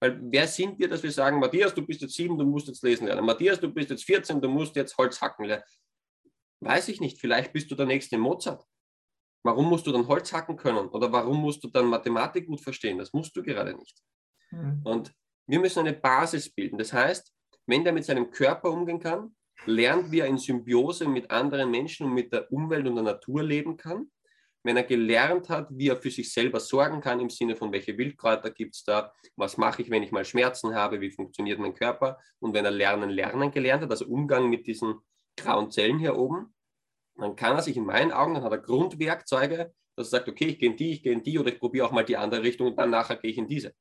[0.00, 2.82] Weil wer sind wir, dass wir sagen, Matthias, du bist jetzt sieben, du musst jetzt
[2.82, 3.24] lesen lernen.
[3.24, 5.64] Matthias, du bist jetzt 14, du musst jetzt Holz hacken lernen.
[6.60, 8.64] Weiß ich nicht, vielleicht bist du der nächste Mozart.
[9.44, 10.88] Warum musst du dann Holz hacken können?
[10.88, 12.98] Oder warum musst du dann Mathematik gut verstehen?
[12.98, 14.02] Das musst du gerade nicht.
[14.50, 14.80] Mhm.
[14.82, 15.14] Und
[15.46, 16.76] wir müssen eine Basis bilden.
[16.76, 17.32] Das heißt,
[17.66, 22.06] wenn der mit seinem Körper umgehen kann, lernt, wie er in Symbiose mit anderen Menschen
[22.06, 24.10] und mit der Umwelt und der Natur leben kann.
[24.66, 27.96] Wenn er gelernt hat, wie er für sich selber sorgen kann, im Sinne von, welche
[27.96, 31.72] Wildkräuter gibt es da, was mache ich, wenn ich mal Schmerzen habe, wie funktioniert mein
[31.72, 32.18] Körper.
[32.40, 34.96] Und wenn er Lernen, Lernen gelernt hat, also Umgang mit diesen
[35.36, 36.52] grauen Zellen hier oben,
[37.14, 40.46] dann kann er sich in meinen Augen, dann hat er Grundwerkzeuge, dass er sagt, okay,
[40.46, 42.42] ich gehe in die, ich gehe in die oder ich probiere auch mal die andere
[42.42, 43.72] Richtung und dann nachher gehe ich in diese.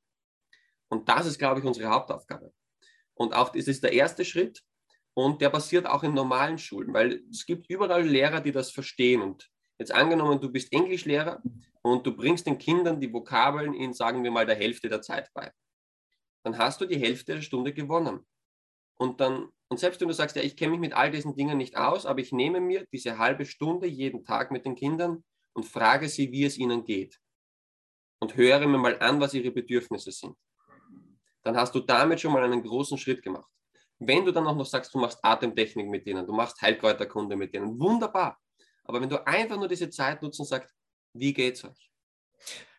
[0.89, 2.53] Und das ist, glaube ich, unsere Hauptaufgabe.
[3.15, 4.61] Und auch das ist der erste Schritt
[5.15, 9.23] und der passiert auch in normalen Schulen, weil es gibt überall Lehrer, die das verstehen.
[9.23, 11.41] Und jetzt angenommen, du bist Englischlehrer
[11.81, 15.29] und du bringst den Kindern die Vokabeln in, sagen wir mal, der Hälfte der Zeit
[15.33, 15.51] bei.
[16.43, 18.25] Dann hast du die Hälfte der Stunde gewonnen.
[18.97, 21.57] Und dann, und selbst wenn du sagst, ja, ich kenne mich mit all diesen Dingen
[21.57, 25.65] nicht aus, aber ich nehme mir diese halbe Stunde jeden Tag mit den Kindern und
[25.65, 27.19] frage sie, wie es ihnen geht.
[28.19, 30.35] Und höre mir mal an, was ihre Bedürfnisse sind
[31.45, 33.49] dann hast du damit schon mal einen großen Schritt gemacht.
[33.99, 37.53] Wenn du dann auch noch sagst, du machst Atemtechnik mit denen, du machst Heilkräuterkunde mit
[37.53, 38.37] denen, wunderbar.
[38.85, 40.73] Aber wenn du einfach nur diese Zeit nutzt und sagst,
[41.13, 41.91] wie geht's euch?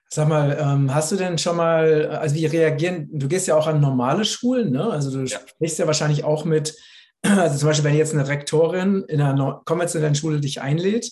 [0.08, 3.66] Sag mal, ähm, hast du denn schon mal, also wie reagieren, du gehst ja auch
[3.66, 4.84] an normale Schulen, ne?
[4.84, 5.40] Also du ja.
[5.40, 6.76] sprichst ja wahrscheinlich auch mit,
[7.22, 11.10] also zum Beispiel, wenn jetzt eine Rektorin in einer konventionellen Schule dich einlädt,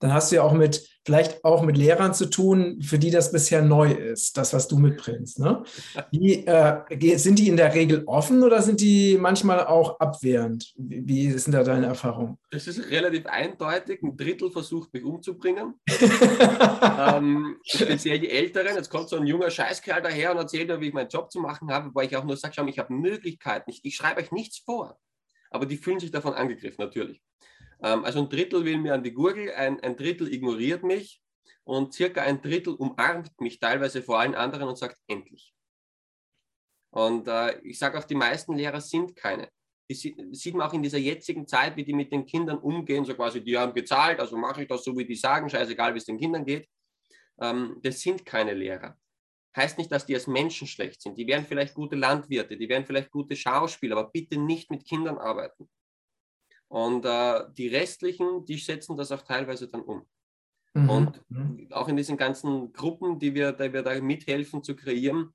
[0.00, 3.32] dann hast du ja auch mit, vielleicht auch mit Lehrern zu tun, für die das
[3.32, 5.38] bisher neu ist, das, was du mitbringst.
[5.38, 5.62] Ne?
[6.10, 10.72] Wie, äh, sind die in der Regel offen oder sind die manchmal auch abwehrend?
[10.76, 12.38] Wie, wie ist denn da deine Erfahrung?
[12.50, 14.02] Das ist relativ eindeutig.
[14.02, 15.74] Ein Drittel versucht, mich umzubringen.
[15.88, 18.76] ähm, speziell die Älteren.
[18.76, 21.40] Jetzt kommt so ein junger Scheißkerl daher und erzählt mir, wie ich meinen Job zu
[21.40, 23.70] machen habe, wo ich auch nur sage, schau, ich habe Möglichkeiten.
[23.70, 24.98] Ich, ich schreibe euch nichts vor.
[25.50, 27.22] Aber die fühlen sich davon angegriffen, natürlich.
[27.84, 31.20] Ähm, also ein Drittel will mir an die Gurgel, ein, ein Drittel ignoriert mich
[31.64, 35.54] und circa ein Drittel umarmt mich teilweise vor allen anderen und sagt, endlich.
[36.90, 39.48] Und äh, ich sage auch, die meisten Lehrer sind keine.
[39.86, 43.14] Das sieht man auch in dieser jetzigen Zeit, wie die mit den Kindern umgehen, so
[43.14, 46.06] quasi, die haben gezahlt, also mache ich das so, wie die sagen, scheißegal, wie es
[46.06, 46.66] den Kindern geht.
[47.38, 48.96] Ähm, das sind keine Lehrer.
[49.54, 51.18] Heißt nicht, dass die als Menschen schlecht sind.
[51.18, 55.18] Die wären vielleicht gute Landwirte, die wären vielleicht gute Schauspieler, aber bitte nicht mit Kindern
[55.18, 55.68] arbeiten.
[56.74, 60.04] Und äh, die restlichen, die setzen das auch teilweise dann um.
[60.72, 60.90] Mhm.
[60.90, 61.68] Und mhm.
[61.70, 65.32] auch in diesen ganzen Gruppen, die wir, die wir da mithelfen zu kreieren,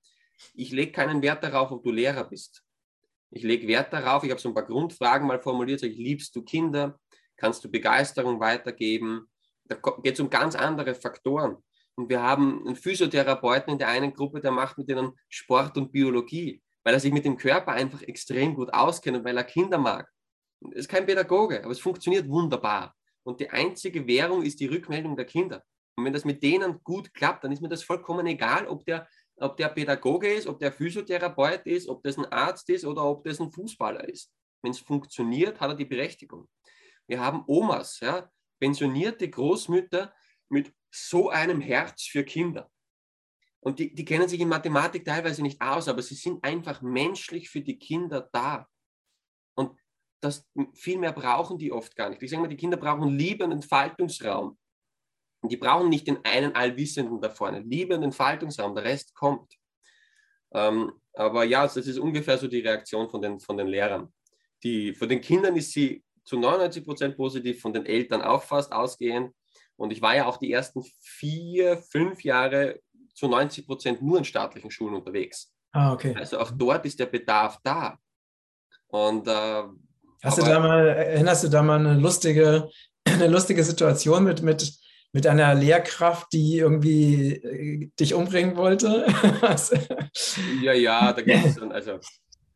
[0.53, 2.61] ich lege keinen Wert darauf, ob du Lehrer bist.
[3.31, 6.35] Ich lege Wert darauf, ich habe so ein paar Grundfragen mal formuliert, sage ich, liebst
[6.35, 6.99] du Kinder?
[7.37, 9.29] Kannst du Begeisterung weitergeben?
[9.63, 11.55] Da geht es um ganz andere Faktoren.
[11.95, 15.93] Und wir haben einen Physiotherapeuten in der einen Gruppe, der macht mit denen Sport und
[15.93, 19.77] Biologie, weil er sich mit dem Körper einfach extrem gut auskennt und weil er Kinder
[19.77, 20.05] mag
[20.71, 22.95] ist kein Pädagoge, aber es funktioniert wunderbar.
[23.23, 25.63] Und die einzige Währung ist die Rückmeldung der Kinder.
[25.95, 29.07] Und wenn das mit denen gut klappt, dann ist mir das vollkommen egal, ob der,
[29.37, 33.23] ob der Pädagoge ist, ob der Physiotherapeut ist, ob das ein Arzt ist oder ob
[33.23, 34.31] das ein Fußballer ist.
[34.61, 36.47] Wenn es funktioniert, hat er die Berechtigung.
[37.07, 40.13] Wir haben Omas, ja, pensionierte Großmütter
[40.49, 42.69] mit so einem Herz für Kinder.
[43.61, 47.49] Und die, die kennen sich in Mathematik teilweise nicht aus, aber sie sind einfach menschlich
[47.49, 48.67] für die Kinder da.
[50.21, 52.21] Dass viel mehr brauchen die oft gar nicht.
[52.21, 54.57] Ich sage mal, die Kinder brauchen Liebe und Entfaltungsraum.
[55.41, 57.59] Und die brauchen nicht den einen Allwissenden da vorne.
[57.59, 59.53] Liebe und Entfaltungsraum, der Rest kommt.
[60.51, 64.13] Ähm, aber ja, das ist ungefähr so die Reaktion von den, von den Lehrern.
[64.63, 68.71] Die, von den Kindern ist sie zu 99 Prozent positiv, von den Eltern auch fast
[68.71, 69.33] ausgehend.
[69.77, 72.81] Und ich war ja auch die ersten vier, fünf Jahre
[73.13, 75.53] zu 90 Prozent nur in staatlichen Schulen unterwegs.
[75.71, 76.13] Ah, okay.
[76.15, 77.97] Also auch dort ist der Bedarf da.
[78.87, 79.63] Und äh,
[80.21, 82.69] Hast du da mal, erinnerst du da mal eine lustige,
[83.05, 84.73] eine lustige Situation mit, mit,
[85.13, 89.07] mit einer Lehrkraft, die irgendwie äh, dich umbringen wollte?
[90.61, 91.99] ja, ja, da gibt es dann, also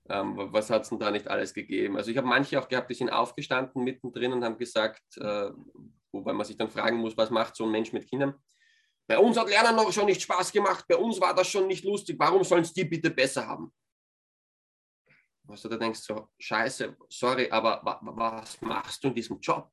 [0.10, 1.95] ähm, was hat es denn da nicht alles gegeben?
[1.95, 5.49] Also ich habe manche auch gehabt, die sind aufgestanden mittendrin und haben gesagt, äh,
[6.12, 8.34] wobei man sich dann fragen muss, was macht so ein Mensch mit Kindern?
[9.08, 11.86] Bei uns hat Lernen noch schon nicht Spaß gemacht, bei uns war das schon nicht
[11.86, 13.71] lustig, warum sollen es die bitte besser haben?
[15.45, 19.69] Was du da denkst, so, scheiße, sorry, aber was machst du in diesem Job?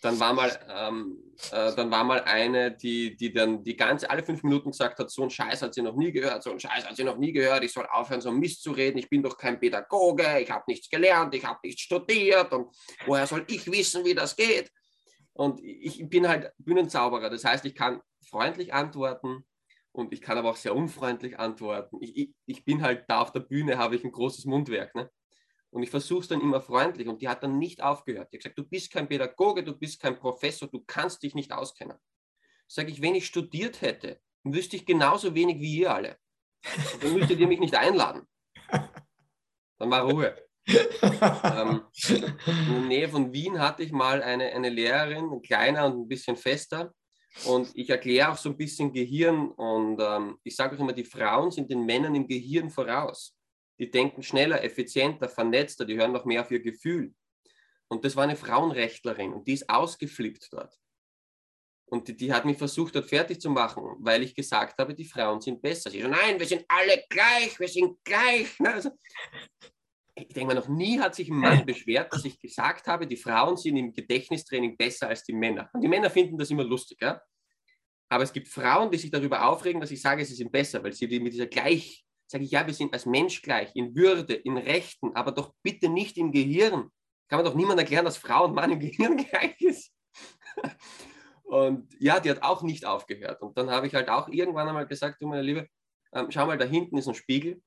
[0.00, 1.18] Dann war mal, ähm,
[1.50, 5.10] äh, dann war mal eine, die, die dann die ganze, alle fünf Minuten gesagt hat,
[5.10, 7.32] so ein Scheiß hat sie noch nie gehört, so ein Scheiß hat sie noch nie
[7.32, 10.62] gehört, ich soll aufhören, so Mist zu reden, ich bin doch kein Pädagoge, ich habe
[10.68, 12.72] nichts gelernt, ich habe nichts studiert und
[13.06, 14.70] woher soll ich wissen, wie das geht?
[15.32, 19.44] Und ich bin halt Bühnenzauberer, das heißt, ich kann freundlich antworten
[19.98, 21.98] und ich kann aber auch sehr unfreundlich antworten.
[22.00, 24.94] Ich, ich, ich bin halt da auf der Bühne, habe ich ein großes Mundwerk.
[24.94, 25.10] Ne?
[25.70, 28.32] Und ich versuche es dann immer freundlich und die hat dann nicht aufgehört.
[28.32, 31.52] Die hat gesagt, du bist kein Pädagoge, du bist kein Professor, du kannst dich nicht
[31.52, 31.98] auskennen.
[32.68, 36.16] Sage ich, wenn ich studiert hätte, wüsste ich genauso wenig wie ihr alle.
[36.94, 38.22] Und dann müsstet ihr mich nicht einladen.
[39.78, 40.36] Dann war Ruhe.
[40.66, 46.08] ähm, in der Nähe von Wien hatte ich mal eine, eine Lehrerin, kleiner und ein
[46.08, 46.92] bisschen fester.
[47.44, 51.04] Und ich erkläre auch so ein bisschen Gehirn und ähm, ich sage auch immer, die
[51.04, 53.36] Frauen sind den Männern im Gehirn voraus.
[53.78, 57.14] Die denken schneller, effizienter, vernetzter, die hören noch mehr auf ihr Gefühl.
[57.88, 60.78] Und das war eine Frauenrechtlerin und die ist ausgeflippt dort.
[61.90, 65.06] Und die, die, hat mich versucht, dort fertig zu machen, weil ich gesagt habe, die
[65.06, 65.90] Frauen sind besser.
[65.90, 68.48] Sie so, nein, wir sind alle gleich, wir sind gleich.
[68.60, 68.90] Also,
[70.20, 73.16] ich denke mal, noch nie hat sich ein Mann beschwert, dass ich gesagt habe, die
[73.16, 75.68] Frauen sind im Gedächtnistraining besser als die Männer.
[75.72, 77.20] Und die Männer finden das immer lustig, ja.
[78.10, 80.92] Aber es gibt Frauen, die sich darüber aufregen, dass ich sage, sie sind besser, weil
[80.92, 84.56] sie mit dieser gleich, sage ich, ja, wir sind als Mensch gleich, in Würde, in
[84.56, 86.90] Rechten, aber doch bitte nicht im Gehirn.
[87.28, 89.92] Kann man doch niemand erklären, dass Frau und Mann im Gehirn gleich ist.
[91.44, 93.40] Und ja, die hat auch nicht aufgehört.
[93.42, 95.66] Und dann habe ich halt auch irgendwann einmal gesagt, du meine Liebe,
[96.12, 97.62] ähm, schau mal, da hinten ist ein Spiegel.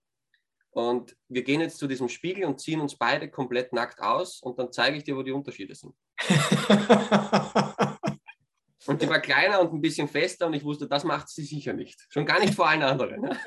[0.71, 4.57] Und wir gehen jetzt zu diesem Spiegel und ziehen uns beide komplett nackt aus und
[4.57, 5.93] dann zeige ich dir, wo die Unterschiede sind.
[8.87, 11.73] und die war kleiner und ein bisschen fester und ich wusste, das macht sie sicher
[11.73, 12.05] nicht.
[12.09, 13.21] Schon gar nicht vor allen anderen.
[13.21, 13.37] Ne?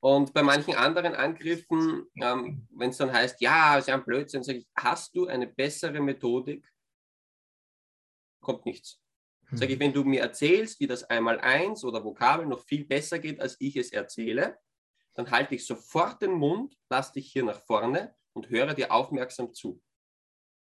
[0.00, 4.58] Und bei manchen anderen Angriffen, ähm, wenn es dann heißt, ja, sie haben Blödsinn, sage
[4.58, 6.70] ich, hast du eine bessere Methodik?
[8.40, 9.00] Kommt nichts.
[9.50, 9.80] Sage ich, hm.
[9.80, 13.56] wenn du mir erzählst, wie das einmal eins oder Vokabel noch viel besser geht, als
[13.58, 14.58] ich es erzähle,
[15.18, 19.52] dann halte ich sofort den Mund, lass dich hier nach vorne und höre dir aufmerksam
[19.52, 19.82] zu.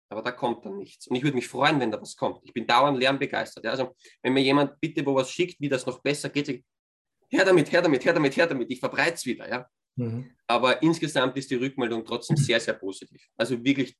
[0.09, 1.07] Aber da kommt dann nichts.
[1.07, 2.41] Und ich würde mich freuen, wenn da was kommt.
[2.43, 3.63] Ich bin dauernd lernbegeistert.
[3.63, 3.71] Ja?
[3.71, 6.65] Also, wenn mir jemand bitte wo was schickt, wie das noch besser geht,
[7.29, 8.69] her damit, her damit, her damit, her damit.
[8.69, 9.47] Ich verbreite es wieder.
[9.47, 9.69] Ja?
[9.95, 10.35] Mhm.
[10.47, 13.25] Aber insgesamt ist die Rückmeldung trotzdem sehr, sehr positiv.
[13.37, 13.97] Also wirklich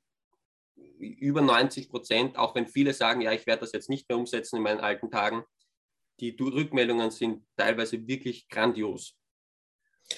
[0.75, 4.57] über 90 Prozent, auch wenn viele sagen, ja, ich werde das jetzt nicht mehr umsetzen
[4.57, 5.45] in meinen alten Tagen.
[6.19, 9.15] Die Rückmeldungen sind teilweise wirklich grandios.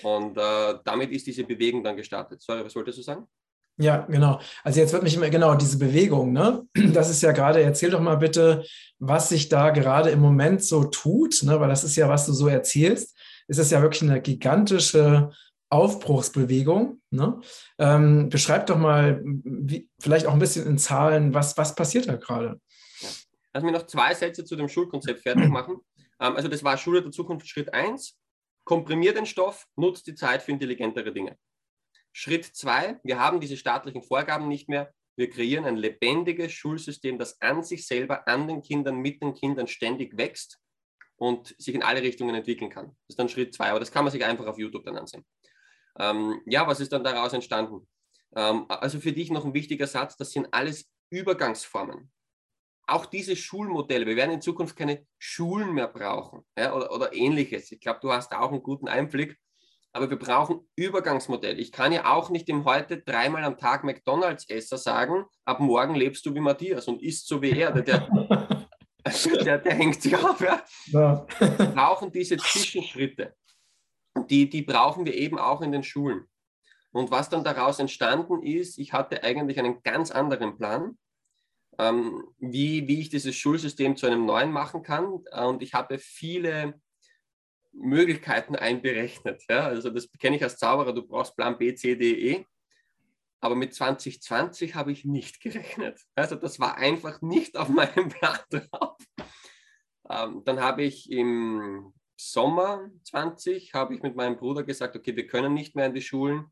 [0.03, 2.41] Und äh, damit ist diese Bewegung dann gestartet.
[2.41, 3.27] Sorry, was wolltest du sagen?
[3.77, 4.39] Ja, genau.
[4.63, 6.67] Also jetzt wird mich immer, genau, diese Bewegung, ne?
[6.93, 8.63] Das ist ja gerade, erzähl doch mal bitte,
[8.99, 11.59] was sich da gerade im Moment so tut, ne?
[11.59, 15.31] Weil das ist ja, was du so erzählst, ist es ja wirklich eine gigantische
[15.73, 17.01] Aufbruchsbewegung.
[17.09, 17.41] Ne?
[17.79, 22.15] Ähm, beschreib doch mal, wie, vielleicht auch ein bisschen in Zahlen, was, was passiert da
[22.15, 22.59] gerade?
[23.01, 23.09] Ja.
[23.53, 25.77] Lass mich noch zwei Sätze zu dem Schulkonzept fertig machen.
[26.19, 28.15] Ähm, also das war Schule der Zukunft Schritt 1.
[28.63, 31.37] Komprimier den Stoff, nutzt die Zeit für intelligentere Dinge.
[32.11, 34.93] Schritt zwei, wir haben diese staatlichen Vorgaben nicht mehr.
[35.15, 39.67] Wir kreieren ein lebendiges Schulsystem, das an sich selber, an den Kindern, mit den Kindern
[39.67, 40.59] ständig wächst
[41.17, 42.87] und sich in alle Richtungen entwickeln kann.
[42.87, 45.25] Das ist dann Schritt zwei, aber das kann man sich einfach auf YouTube dann ansehen.
[45.99, 47.87] Ähm, ja, was ist dann daraus entstanden?
[48.35, 52.11] Ähm, also für dich noch ein wichtiger Satz, das sind alles Übergangsformen
[52.87, 57.71] auch diese Schulmodelle, wir werden in Zukunft keine Schulen mehr brauchen ja, oder, oder ähnliches.
[57.71, 59.37] Ich glaube, du hast da auch einen guten Einblick.
[59.95, 61.59] Aber wir brauchen Übergangsmodelle.
[61.59, 66.25] Ich kann ja auch nicht dem heute dreimal am Tag McDonalds-Esser sagen, ab morgen lebst
[66.25, 67.71] du wie Matthias und isst so wie er.
[67.71, 68.67] Der, der,
[69.45, 70.41] der, der hängt sich auf.
[70.41, 70.63] Ja.
[70.87, 71.27] ja.
[71.39, 73.35] Wir brauchen diese Zwischenschritte.
[74.29, 76.25] Die, die brauchen wir eben auch in den Schulen.
[76.91, 80.97] Und was dann daraus entstanden ist, ich hatte eigentlich einen ganz anderen Plan,
[81.79, 85.05] ähm, wie, wie ich dieses Schulsystem zu einem neuen machen kann.
[85.05, 86.79] Und ich habe viele
[87.71, 89.43] Möglichkeiten einberechnet.
[89.49, 89.65] Ja?
[89.65, 92.45] Also das kenne ich als Zauberer, du brauchst Plan B, C, D, E.
[93.39, 95.99] Aber mit 2020 habe ich nicht gerechnet.
[96.15, 98.97] Also das war einfach nicht auf meinem Plan drauf.
[100.09, 105.27] Ähm, dann habe ich im Sommer 20 habe ich mit meinem Bruder gesagt, okay, wir
[105.27, 106.45] können nicht mehr in die Schulen.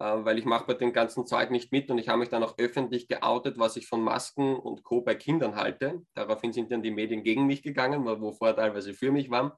[0.00, 2.42] Äh, weil ich mache bei dem ganzen Zeug nicht mit und ich habe mich dann
[2.42, 5.02] auch öffentlich geoutet, was ich von Masken und Co.
[5.02, 6.02] bei Kindern halte.
[6.14, 9.52] Daraufhin sind dann die Medien gegen mich gegangen, wo vorher teilweise für mich waren.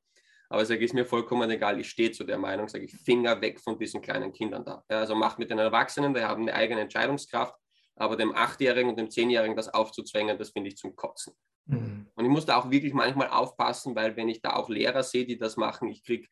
[0.48, 3.60] Aber sage ist mir vollkommen egal, ich stehe zu der Meinung, sage ich, Finger weg
[3.60, 4.84] von diesen kleinen Kindern da.
[4.90, 7.54] Ja, also macht mit den Erwachsenen, die haben eine eigene Entscheidungskraft,
[7.96, 11.32] aber dem Achtjährigen und dem Zehnjährigen das aufzuzwängen, das finde ich zum Kotzen.
[11.66, 12.08] Mhm.
[12.14, 15.24] Und ich muss da auch wirklich manchmal aufpassen, weil wenn ich da auch Lehrer sehe,
[15.24, 16.26] die das machen, ich kriege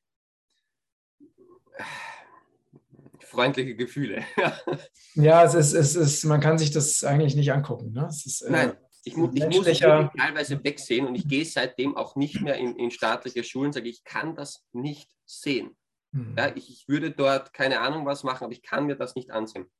[3.25, 4.25] freundliche Gefühle.
[5.15, 7.93] ja, es ist, es ist, man kann sich das eigentlich nicht angucken.
[7.93, 8.09] Ne?
[8.09, 8.73] Ist, äh, Nein,
[9.05, 12.91] ich, mu ich muss teilweise wegsehen und ich gehe seitdem auch nicht mehr in, in
[12.91, 15.77] staatliche Schulen, sage ich, kann das nicht sehen.
[16.13, 16.35] Mhm.
[16.37, 19.31] Ja, ich, ich würde dort keine Ahnung was machen, aber ich kann mir das nicht
[19.31, 19.71] ansehen.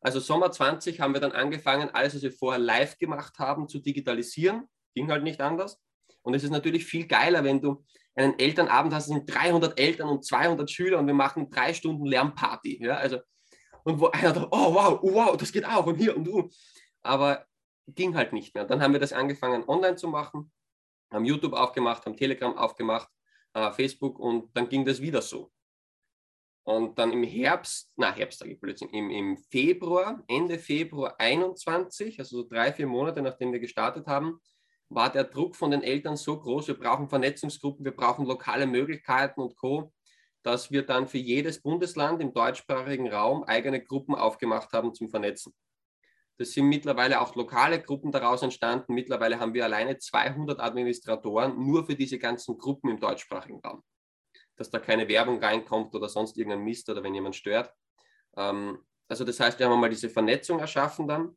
[0.00, 3.78] Also Sommer 20 haben wir dann angefangen, alles, was wir vorher live gemacht haben, zu
[3.78, 4.68] digitalisieren.
[4.94, 5.80] Ging halt nicht anders.
[6.22, 7.84] Und es ist natürlich viel geiler, wenn du
[8.16, 12.82] einen Elternabend hast, sind 300 Eltern und 200 Schüler und wir machen drei Stunden Lernparty.
[12.82, 13.18] Ja, also,
[13.84, 16.50] und wo einer sagt, oh wow, oh, wow, das geht auch und hier und du.
[17.02, 17.46] Aber
[17.86, 18.64] ging halt nicht mehr.
[18.64, 20.50] Dann haben wir das angefangen online zu machen,
[21.12, 23.08] haben YouTube aufgemacht, haben Telegram aufgemacht,
[23.54, 25.52] äh, Facebook und dann ging das wieder so.
[26.64, 32.18] Und dann im Herbst, na Herbst sage ich plötzlich, im, im Februar, Ende Februar 21,
[32.18, 34.40] also so drei, vier Monate nachdem wir gestartet haben,
[34.88, 39.40] war der Druck von den Eltern so groß, wir brauchen Vernetzungsgruppen, wir brauchen lokale Möglichkeiten
[39.40, 39.92] und Co.,
[40.42, 45.52] dass wir dann für jedes Bundesland im deutschsprachigen Raum eigene Gruppen aufgemacht haben zum Vernetzen.
[46.38, 48.94] Das sind mittlerweile auch lokale Gruppen daraus entstanden.
[48.94, 53.82] Mittlerweile haben wir alleine 200 Administratoren nur für diese ganzen Gruppen im deutschsprachigen Raum.
[54.54, 57.72] Dass da keine Werbung reinkommt oder sonst irgendein Mist oder wenn jemand stört.
[58.36, 58.78] Ähm,
[59.08, 61.36] also das heißt, wir haben mal diese Vernetzung erschaffen dann.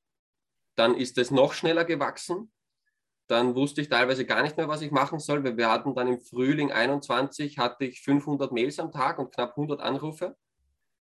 [0.76, 2.52] Dann ist es noch schneller gewachsen
[3.30, 6.08] dann wusste ich teilweise gar nicht mehr, was ich machen soll, weil wir hatten dann
[6.08, 10.36] im Frühling 21 hatte ich 500 Mails am Tag und knapp 100 Anrufe.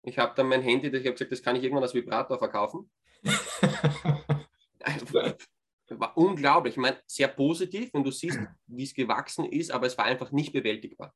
[0.02, 2.90] Ich habe dann mein Handy, ich habe gesagt, das kann ich irgendwann als Vibrator verkaufen.
[5.90, 6.74] war unglaublich.
[6.74, 10.32] Ich meine, sehr positiv, wenn du siehst, wie es gewachsen ist, aber es war einfach
[10.32, 11.14] nicht bewältigbar.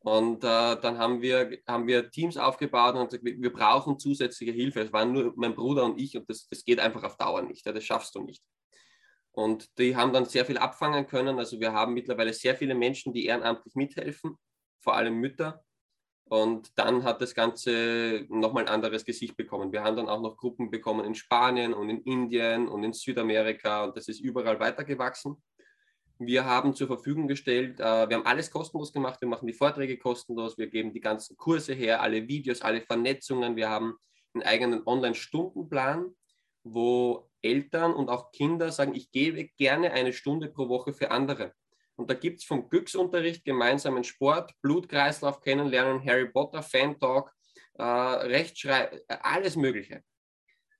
[0.00, 4.52] Und äh, dann haben wir, haben wir Teams aufgebaut und gesagt, wir, wir brauchen zusätzliche
[4.52, 4.80] Hilfe.
[4.80, 7.66] Es waren nur mein Bruder und ich und das, das geht einfach auf Dauer nicht.
[7.66, 8.44] Ja, das schaffst du nicht.
[9.38, 11.38] Und die haben dann sehr viel abfangen können.
[11.38, 14.36] Also wir haben mittlerweile sehr viele Menschen, die ehrenamtlich mithelfen,
[14.80, 15.62] vor allem Mütter.
[16.24, 19.70] Und dann hat das Ganze nochmal ein anderes Gesicht bekommen.
[19.70, 23.84] Wir haben dann auch noch Gruppen bekommen in Spanien und in Indien und in Südamerika
[23.84, 25.40] und das ist überall weitergewachsen.
[26.18, 29.98] Wir haben zur Verfügung gestellt, äh, wir haben alles kostenlos gemacht, wir machen die Vorträge
[29.98, 33.94] kostenlos, wir geben die ganzen Kurse her, alle Videos, alle Vernetzungen, wir haben
[34.34, 36.12] einen eigenen Online-Stundenplan,
[36.72, 41.54] wo Eltern und auch Kinder sagen, ich gebe gerne eine Stunde pro Woche für andere.
[41.96, 47.32] Und da gibt es vom Glücksunterricht gemeinsamen Sport, Blutkreislauf kennenlernen, Harry Potter, Fan-Talk,
[47.74, 50.02] äh, Rechtschreib, alles Mögliche.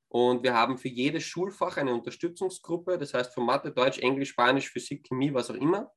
[0.09, 4.71] Und wir haben für jedes Schulfach eine Unterstützungsgruppe, das heißt von Mathe, Deutsch, Englisch, Spanisch,
[4.71, 5.93] Physik, Chemie, was auch immer.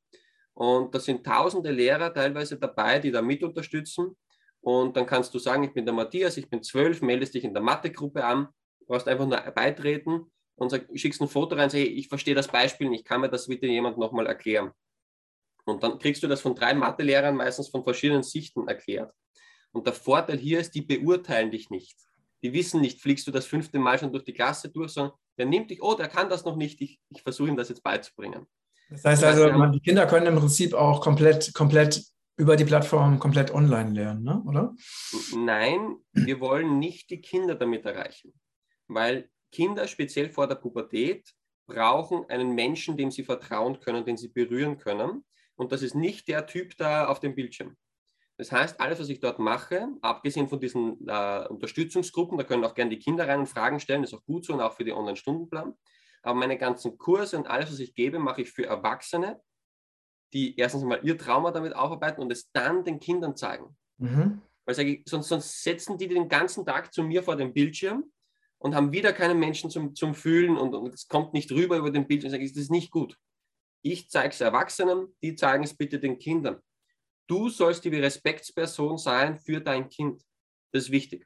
[0.53, 4.17] Und da sind tausende Lehrer teilweise dabei, die da mit unterstützen.
[4.59, 7.53] Und dann kannst du sagen, ich bin der Matthias, ich bin zwölf, meldest dich in
[7.53, 8.47] der Mathe-Gruppe an,
[8.91, 10.25] brauchst einfach nur beitreten
[10.55, 13.47] und sag, schickst ein Foto rein, sag, ich verstehe das Beispiel nicht, kann mir das
[13.47, 14.71] bitte jemand nochmal erklären?
[15.65, 19.13] Und dann kriegst du das von drei Mathelehrern meistens von verschiedenen Sichten erklärt.
[19.71, 21.97] Und der Vorteil hier ist, die beurteilen dich nicht.
[22.43, 25.45] Die wissen nicht, fliegst du das fünfte Mal schon durch die Klasse durch, sondern der
[25.45, 28.47] nimmt dich, oh, der kann das noch nicht, ich, ich versuche ihm das jetzt beizubringen.
[28.89, 32.03] Das heißt also, die Kinder können im Prinzip auch komplett, komplett
[32.35, 34.41] über die Plattform komplett online lernen, ne?
[34.45, 34.75] oder?
[35.35, 38.33] Nein, wir wollen nicht die Kinder damit erreichen,
[38.93, 41.33] weil Kinder, speziell vor der Pubertät,
[41.67, 45.23] brauchen einen Menschen, dem sie vertrauen können, den sie berühren können.
[45.55, 47.75] Und das ist nicht der Typ da auf dem Bildschirm.
[48.37, 52.73] Das heißt, alles, was ich dort mache, abgesehen von diesen äh, Unterstützungsgruppen, da können auch
[52.73, 54.93] gerne die Kinder rein und Fragen stellen, ist auch gut so und auch für die
[54.93, 55.73] Online-Stundenplan.
[56.23, 59.39] Aber meine ganzen Kurse und alles, was ich gebe, mache ich für Erwachsene,
[60.33, 63.77] die erstens mal ihr Trauma damit aufarbeiten und es dann den Kindern zeigen.
[63.97, 64.41] Mhm.
[64.65, 68.11] Weil ich, sonst, sonst setzen die den ganzen Tag zu mir vor dem Bildschirm
[68.61, 71.89] und haben wieder keinen Menschen zum, zum Fühlen und, und es kommt nicht rüber über
[71.89, 72.27] den Bildschirm.
[72.27, 73.17] Ich sage, das ist nicht gut.
[73.81, 76.61] Ich zeige es Erwachsenen, die zeigen es bitte den Kindern.
[77.27, 80.21] Du sollst die Respektsperson sein für dein Kind.
[80.71, 81.25] Das ist wichtig.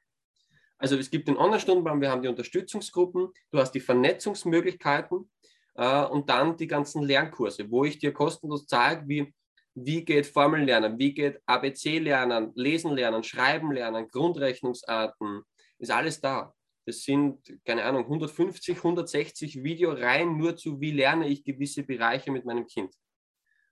[0.77, 5.29] Also es gibt den Online-Stundenplan, wir haben die Unterstützungsgruppen, du hast die Vernetzungsmöglichkeiten
[5.75, 9.33] äh, und dann die ganzen Lernkurse, wo ich dir kostenlos zeige, wie,
[9.73, 15.43] wie geht Formeln lernen, wie geht ABC lernen, Lesen lernen, Schreiben lernen, Grundrechnungsarten,
[15.79, 16.53] ist alles da.
[16.85, 22.45] Das sind, keine Ahnung, 150, 160 Videoreihen nur zu, wie lerne ich gewisse Bereiche mit
[22.45, 22.93] meinem Kind.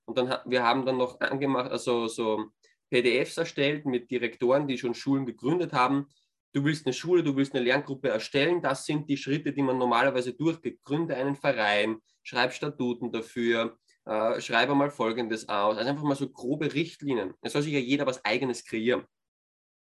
[0.06, 2.46] Und dann, wir haben dann noch angemacht, also so
[2.90, 6.08] PDFs erstellt mit Direktoren, die schon Schulen gegründet haben.
[6.54, 8.62] Du willst eine Schule, du willst eine Lerngruppe erstellen.
[8.62, 10.82] Das sind die Schritte, die man normalerweise durchgeht.
[10.84, 15.78] Gründe einen Verein, schreib Statuten dafür, äh, schreibe mal Folgendes aus.
[15.78, 17.34] Also einfach mal so grobe Richtlinien.
[17.42, 19.06] Es soll sich ja jeder was Eigenes kreieren.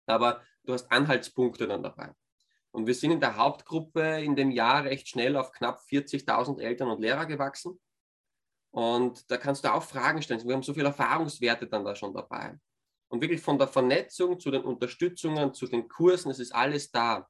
[0.08, 2.14] Aber du hast Anhaltspunkte dann dabei.
[2.76, 6.90] Und wir sind in der Hauptgruppe in dem Jahr recht schnell auf knapp 40.000 Eltern
[6.90, 7.80] und Lehrer gewachsen.
[8.70, 10.46] Und da kannst du auch Fragen stellen.
[10.46, 12.60] Wir haben so viele Erfahrungswerte dann da schon dabei.
[13.08, 17.30] Und wirklich von der Vernetzung zu den Unterstützungen, zu den Kursen, es ist alles da.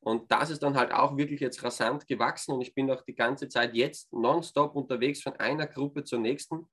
[0.00, 3.14] Und das ist dann halt auch wirklich jetzt rasant gewachsen und ich bin auch die
[3.14, 6.68] ganze Zeit jetzt nonstop unterwegs von einer Gruppe zur nächsten,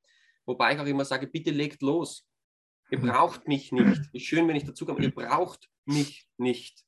[0.47, 2.25] wobei ich auch immer sage, bitte legt los.
[2.89, 3.09] Ihr mhm.
[3.09, 4.01] braucht mich nicht.
[4.11, 6.86] Ist schön, wenn ich dazu komme, ihr braucht mich nicht.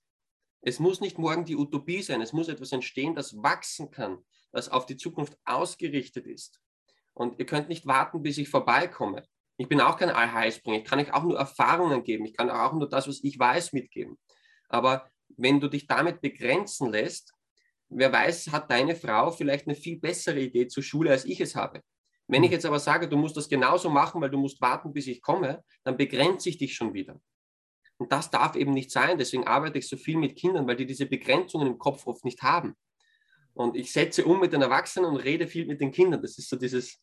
[0.62, 4.20] Es muss nicht morgen die Utopie sein, es muss etwas entstehen, das wachsen kann,
[4.52, 6.60] das auf die Zukunft ausgerichtet ist.
[7.14, 9.26] Und ihr könnt nicht warten, bis ich vorbeikomme.
[9.58, 10.78] Ich bin auch kein Allheilsbringer.
[10.78, 12.26] Ich kann euch auch nur Erfahrungen geben.
[12.26, 14.18] Ich kann auch nur das, was ich weiß, mitgeben.
[14.70, 17.34] Aber wenn du dich damit begrenzen lässt,
[17.90, 21.56] wer weiß, hat deine Frau vielleicht eine viel bessere Idee zur Schule, als ich es
[21.56, 21.82] habe.
[22.28, 22.54] Wenn ich hm.
[22.54, 25.64] jetzt aber sage, du musst das genauso machen, weil du musst warten, bis ich komme,
[25.84, 27.20] dann begrenze ich dich schon wieder.
[28.00, 29.18] Und das darf eben nicht sein.
[29.18, 32.42] Deswegen arbeite ich so viel mit Kindern, weil die diese Begrenzungen im Kopf oft nicht
[32.42, 32.76] haben.
[33.54, 36.22] Und ich setze um mit den Erwachsenen und rede viel mit den Kindern.
[36.22, 36.98] Das ist so dieses,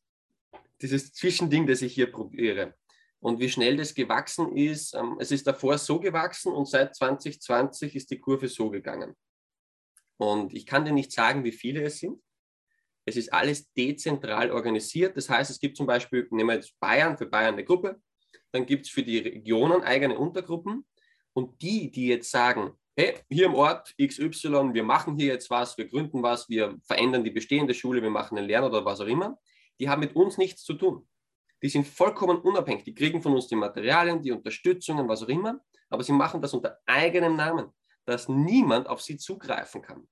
[0.81, 2.75] dieses Zwischending, das ich hier probiere.
[3.21, 7.95] Und wie schnell das gewachsen ist, ähm, es ist davor so gewachsen und seit 2020
[7.95, 9.15] ist die Kurve so gegangen.
[10.17, 12.23] Und ich kann dir nicht sagen, wie viele es sind.
[13.05, 15.17] Es ist alles dezentral organisiert.
[15.17, 18.01] Das heißt, es gibt zum Beispiel, nehmen wir jetzt Bayern, für Bayern eine Gruppe,
[18.53, 20.87] dann gibt es für die Regionen eigene Untergruppen.
[21.33, 25.77] Und die, die jetzt sagen, hey, hier im Ort XY, wir machen hier jetzt was,
[25.77, 29.07] wir gründen was, wir verändern die bestehende Schule, wir machen einen Lern oder was auch
[29.07, 29.39] immer,
[29.79, 31.07] die haben mit uns nichts zu tun.
[31.63, 32.85] Die sind vollkommen unabhängig.
[32.85, 35.61] Die kriegen von uns die Materialien, die Unterstützungen, was auch immer,
[35.91, 37.71] aber sie machen das unter eigenem Namen,
[38.05, 40.09] dass niemand auf sie zugreifen kann.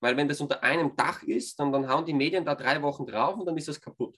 [0.00, 3.06] Weil wenn das unter einem Dach ist, dann, dann hauen die Medien da drei Wochen
[3.06, 4.16] drauf und dann ist das kaputt.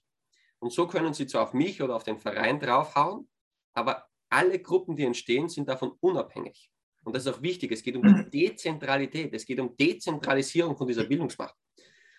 [0.60, 3.28] Und so können sie zwar auf mich oder auf den Verein draufhauen,
[3.74, 6.70] aber alle Gruppen, die entstehen, sind davon unabhängig.
[7.02, 7.72] Und das ist auch wichtig.
[7.72, 9.34] Es geht um die Dezentralität.
[9.34, 11.54] Es geht um Dezentralisierung von dieser Bildungsmacht.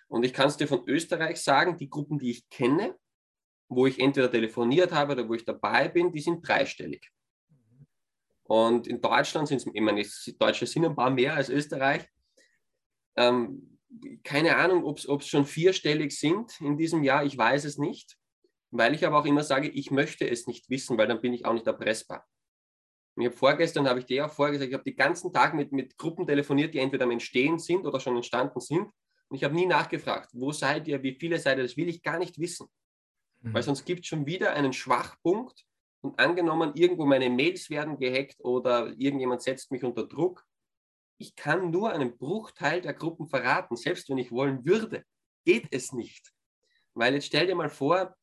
[0.07, 2.97] Und ich kann es dir von Österreich sagen, die Gruppen, die ich kenne,
[3.69, 7.09] wo ich entweder telefoniert habe oder wo ich dabei bin, die sind dreistellig.
[8.43, 10.03] Und in Deutschland sind es, ich meine,
[10.37, 12.05] Deutsche sind ein paar mehr als Österreich.
[13.15, 13.79] Ähm,
[14.23, 18.17] keine Ahnung, ob es schon vierstellig sind in diesem Jahr, ich weiß es nicht,
[18.71, 21.45] weil ich aber auch immer sage, ich möchte es nicht wissen, weil dann bin ich
[21.45, 22.25] auch nicht erpressbar.
[23.15, 25.71] Und ich habe vorgestern, habe ich dir auch vorgesagt, ich habe den ganzen Tag mit,
[25.71, 28.89] mit Gruppen telefoniert, die entweder am Entstehen sind oder schon entstanden sind
[29.31, 32.03] und ich habe nie nachgefragt, wo seid ihr, wie viele seid ihr, das will ich
[32.03, 32.67] gar nicht wissen.
[33.39, 33.53] Mhm.
[33.53, 35.65] Weil sonst gibt es schon wieder einen Schwachpunkt
[36.01, 40.45] und angenommen, irgendwo meine Mails werden gehackt oder irgendjemand setzt mich unter Druck.
[41.17, 45.05] Ich kann nur einen Bruchteil der Gruppen verraten, selbst wenn ich wollen würde.
[45.45, 46.33] Geht es nicht.
[46.93, 48.13] Weil jetzt stell dir mal vor,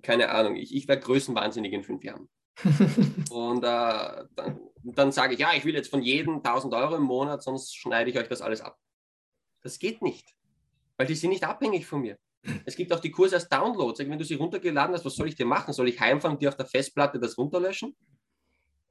[0.00, 2.28] keine Ahnung, ich, ich wäre größenwahnsinnig in fünf Jahren.
[3.30, 7.02] und äh, dann, dann sage ich, ja, ich will jetzt von jedem 1000 Euro im
[7.02, 8.78] Monat, sonst schneide ich euch das alles ab.
[9.62, 10.34] Das geht nicht
[11.02, 12.16] weil die sind nicht abhängig von mir.
[12.64, 14.08] Es gibt auch die Kurse als Download.
[14.08, 15.72] Wenn du sie runtergeladen hast, was soll ich dir machen?
[15.72, 17.96] Soll ich heimfahren und dir auf der Festplatte das runterlöschen?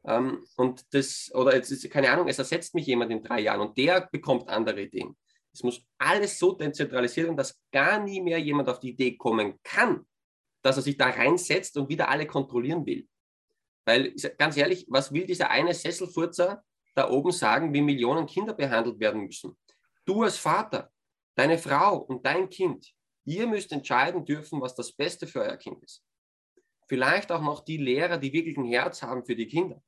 [0.03, 3.61] Ähm, und das, oder jetzt ist keine Ahnung, es ersetzt mich jemand in drei Jahren
[3.61, 5.15] und der bekommt andere Ideen.
[5.53, 9.59] Es muss alles so dezentralisiert werden, dass gar nie mehr jemand auf die Idee kommen
[9.63, 10.05] kann,
[10.61, 13.07] dass er sich da reinsetzt und wieder alle kontrollieren will.
[13.85, 16.63] Weil, ganz ehrlich, was will dieser eine Sesselfurzer
[16.95, 19.57] da oben sagen, wie Millionen Kinder behandelt werden müssen?
[20.05, 20.91] Du als Vater,
[21.35, 22.93] Deine Frau und dein Kind,
[23.25, 26.03] ihr müsst entscheiden dürfen, was das Beste für euer Kind ist.
[26.87, 29.81] Vielleicht auch noch die Lehrer, die wirklich ein Herz haben für die Kinder.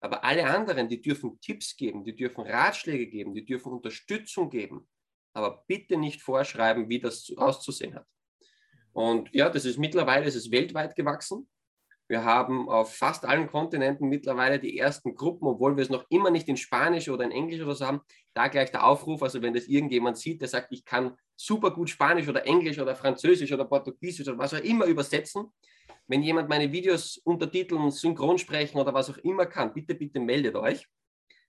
[0.00, 4.88] Aber alle anderen, die dürfen Tipps geben, die dürfen Ratschläge geben, die dürfen Unterstützung geben.
[5.34, 8.06] Aber bitte nicht vorschreiben, wie das auszusehen hat.
[8.92, 11.48] Und ja, das ist mittlerweile, es ist weltweit gewachsen.
[12.10, 16.30] Wir haben auf fast allen Kontinenten mittlerweile die ersten Gruppen, obwohl wir es noch immer
[16.30, 18.00] nicht in Spanisch oder in Englisch oder so haben.
[18.34, 21.88] Da gleich der Aufruf, also wenn das irgendjemand sieht, der sagt, ich kann super gut
[21.88, 25.52] Spanisch oder Englisch oder Französisch oder Portugiesisch oder was auch immer übersetzen.
[26.08, 30.56] Wenn jemand meine Videos untertiteln, synchron sprechen oder was auch immer kann, bitte, bitte meldet
[30.56, 30.88] euch.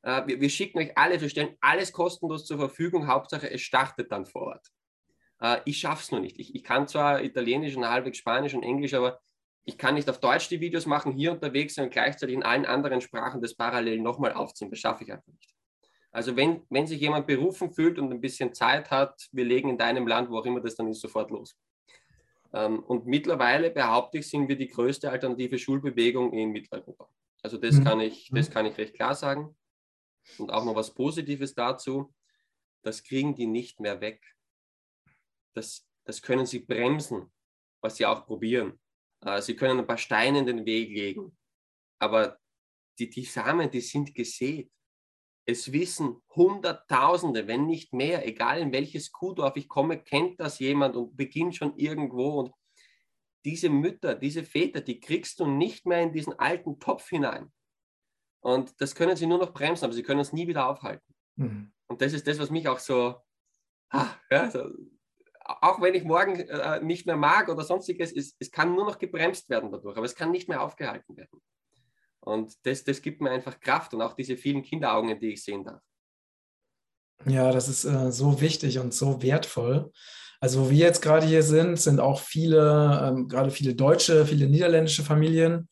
[0.04, 4.12] äh, wir, wir, schicken euch alles, wir stellen alles kostenlos zur Verfügung, Hauptsache es startet
[4.12, 4.68] dann vor Ort.
[5.42, 6.40] Äh, ich schaffe es nur nicht.
[6.40, 9.20] Ich, ich kann zwar Italienisch und halbwegs Spanisch und Englisch, aber
[9.64, 13.02] ich kann nicht auf Deutsch die Videos machen, hier unterwegs und gleichzeitig in allen anderen
[13.02, 14.72] Sprachen das parallel nochmal aufziehen.
[14.72, 15.54] Das schaffe ich einfach nicht.
[16.12, 19.78] Also wenn, wenn sich jemand berufen fühlt und ein bisschen Zeit hat, wir legen in
[19.78, 21.56] deinem Land, wo auch immer das dann ist, sofort los.
[22.54, 27.08] Ähm, und mittlerweile, behaupte ich, sind wir die größte alternative Schulbewegung in Mitteleuropa.
[27.42, 27.84] Also das, mhm.
[27.86, 29.56] kann ich, das kann ich recht klar sagen.
[30.38, 32.14] Und auch noch was Positives dazu,
[32.84, 34.22] das kriegen die nicht mehr weg.
[35.54, 37.32] Das, das können sie bremsen,
[37.82, 38.80] was sie auch probieren.
[39.22, 41.38] Äh, sie können ein paar Steine in den Weg legen,
[42.00, 42.38] aber
[43.00, 44.72] die, die Samen, die sind gesät.
[45.46, 50.96] Es wissen Hunderttausende, wenn nicht mehr, egal in welches Kuhdorf ich komme, kennt das jemand
[50.96, 52.40] und beginnt schon irgendwo.
[52.40, 52.54] Und
[53.44, 57.52] diese Mütter, diese Väter, die kriegst du nicht mehr in diesen alten Topf hinein.
[58.42, 61.16] Und das können sie nur noch bremsen, aber sie können es nie wieder aufhalten.
[61.36, 61.74] Mhm.
[61.88, 63.16] Und das ist das, was mich auch so,
[63.90, 64.70] ah, ja, so
[65.62, 69.00] auch wenn ich morgen äh, nicht mehr mag oder sonstiges, es, es kann nur noch
[69.00, 71.42] gebremst werden dadurch, aber es kann nicht mehr aufgehalten werden.
[72.20, 75.64] Und das, das gibt mir einfach Kraft und auch diese vielen Kinderaugen, die ich sehen
[75.64, 75.82] darf.
[77.26, 79.92] Ja, das ist äh, so wichtig und so wertvoll.
[80.40, 84.48] Also, wo wir jetzt gerade hier sind, sind auch viele, ähm, gerade viele deutsche, viele
[84.48, 85.70] niederländische Familien,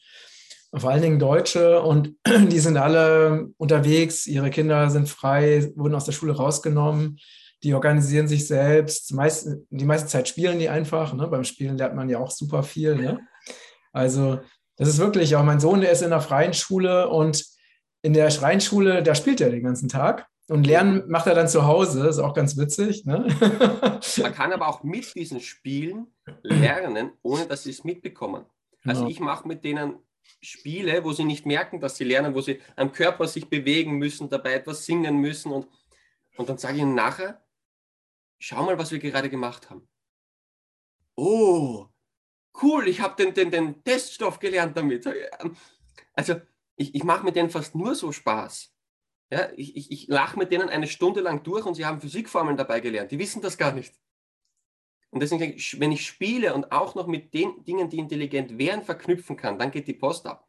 [0.75, 4.27] vor allen Dingen Deutsche, und die sind alle unterwegs.
[4.27, 7.17] Ihre Kinder sind frei, wurden aus der Schule rausgenommen.
[7.63, 9.13] Die organisieren sich selbst.
[9.13, 11.13] Meist, die meiste Zeit spielen die einfach.
[11.13, 11.27] Ne?
[11.27, 12.95] Beim Spielen lernt man ja auch super viel.
[12.95, 13.19] Ne?
[13.91, 14.39] Also,
[14.77, 17.43] das ist wirklich auch mein Sohn, der ist in der freien Schule und
[18.01, 20.27] in der Schreinschule, da spielt er den ganzen Tag.
[20.47, 23.05] Und Lernen macht er dann zu Hause, ist auch ganz witzig.
[23.05, 23.27] Ne?
[24.17, 26.07] Man kann aber auch mit diesen Spielen
[26.41, 28.45] lernen, ohne dass sie es mitbekommen.
[28.83, 29.11] Also genau.
[29.11, 29.99] ich mache mit denen
[30.41, 34.29] Spiele, wo sie nicht merken, dass sie lernen, wo sie am Körper sich bewegen müssen,
[34.29, 35.51] dabei etwas singen müssen.
[35.51, 35.67] Und,
[36.37, 37.39] und dann sage ich ihnen nachher,
[38.39, 39.87] schau mal, was wir gerade gemacht haben.
[41.15, 41.87] Oh,
[42.61, 45.05] cool, ich habe den, den, den Teststoff gelernt damit.
[46.13, 46.41] Also
[46.75, 48.73] ich, ich mache mit denen fast nur so Spaß.
[49.31, 52.57] Ja, ich ich, ich lache mit denen eine Stunde lang durch und sie haben Physikformeln
[52.57, 53.11] dabei gelernt.
[53.11, 53.93] Die wissen das gar nicht.
[55.11, 59.37] Und deswegen, wenn ich spiele und auch noch mit den Dingen, die intelligent wären, verknüpfen
[59.37, 60.48] kann, dann geht die Post ab.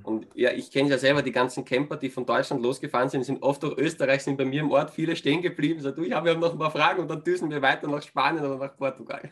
[0.00, 0.04] Mhm.
[0.04, 3.42] Und ja, ich kenne ja selber die ganzen Camper, die von Deutschland losgefahren sind, sind
[3.42, 5.80] oft durch Österreich, sind bei mir im Ort viele stehen geblieben.
[5.80, 8.44] So, du, ich habe noch ein paar Fragen und dann düsen wir weiter nach Spanien
[8.44, 9.30] oder nach Portugal.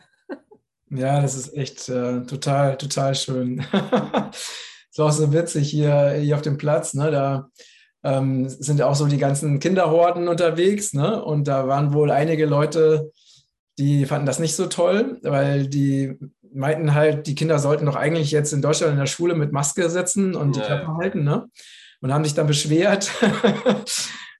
[0.91, 3.59] Ja, das ist echt äh, total, total schön.
[4.31, 6.95] ist auch so witzig hier, hier auf dem Platz.
[6.95, 7.11] Ne?
[7.11, 7.49] Da
[8.03, 10.93] ähm, sind ja auch so die ganzen Kinderhorden unterwegs.
[10.93, 11.23] Ne?
[11.23, 13.11] Und da waren wohl einige Leute,
[13.77, 16.17] die fanden das nicht so toll, weil die
[16.53, 19.89] meinten halt, die Kinder sollten doch eigentlich jetzt in Deutschland in der Schule mit Maske
[19.89, 21.23] sitzen und die Klappe halten.
[21.23, 21.49] Ne?
[22.01, 23.11] Und haben sich dann beschwert.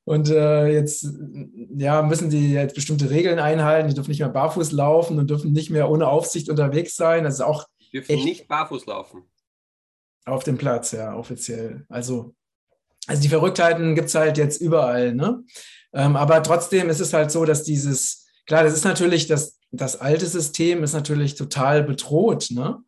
[0.05, 1.07] Und äh, jetzt
[1.75, 3.89] ja, müssen die jetzt bestimmte Regeln einhalten.
[3.89, 7.25] Die dürfen nicht mehr barfuß laufen und dürfen nicht mehr ohne Aufsicht unterwegs sein.
[7.25, 7.67] Das ist auch.
[7.79, 9.29] Die dürfen nicht barfuß laufen.
[10.25, 11.85] Auf dem Platz, ja, offiziell.
[11.89, 12.33] Also
[13.09, 15.15] also die Verrücktheiten gibt es halt jetzt überall.
[15.15, 15.43] Ne?
[15.93, 19.99] Ähm, aber trotzdem ist es halt so, dass dieses, klar, das ist natürlich, das, das
[19.99, 22.83] alte System ist natürlich total bedroht, ne?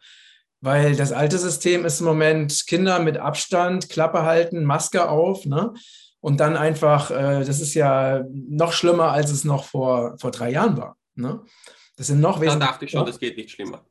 [0.61, 5.73] weil das alte System ist im Moment Kinder mit Abstand, Klappe halten, Maske auf, ne?
[6.19, 10.51] Und dann einfach, äh, das ist ja noch schlimmer, als es noch vor, vor drei
[10.51, 10.95] Jahren war.
[11.15, 11.41] Ne?
[11.95, 12.59] Das sind noch wesentlich.
[12.59, 13.83] Da dachte ich schon, das geht nicht schlimmer.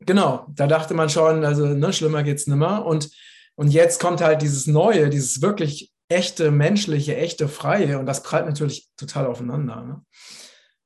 [0.00, 2.84] Genau, da dachte man schon, also ne, schlimmer geht es nimmer.
[2.84, 3.10] Und
[3.54, 8.46] und jetzt kommt halt dieses Neue, dieses wirklich echte, menschliche, echte Freie und das prallt
[8.46, 9.82] natürlich total aufeinander.
[9.82, 10.04] Ne?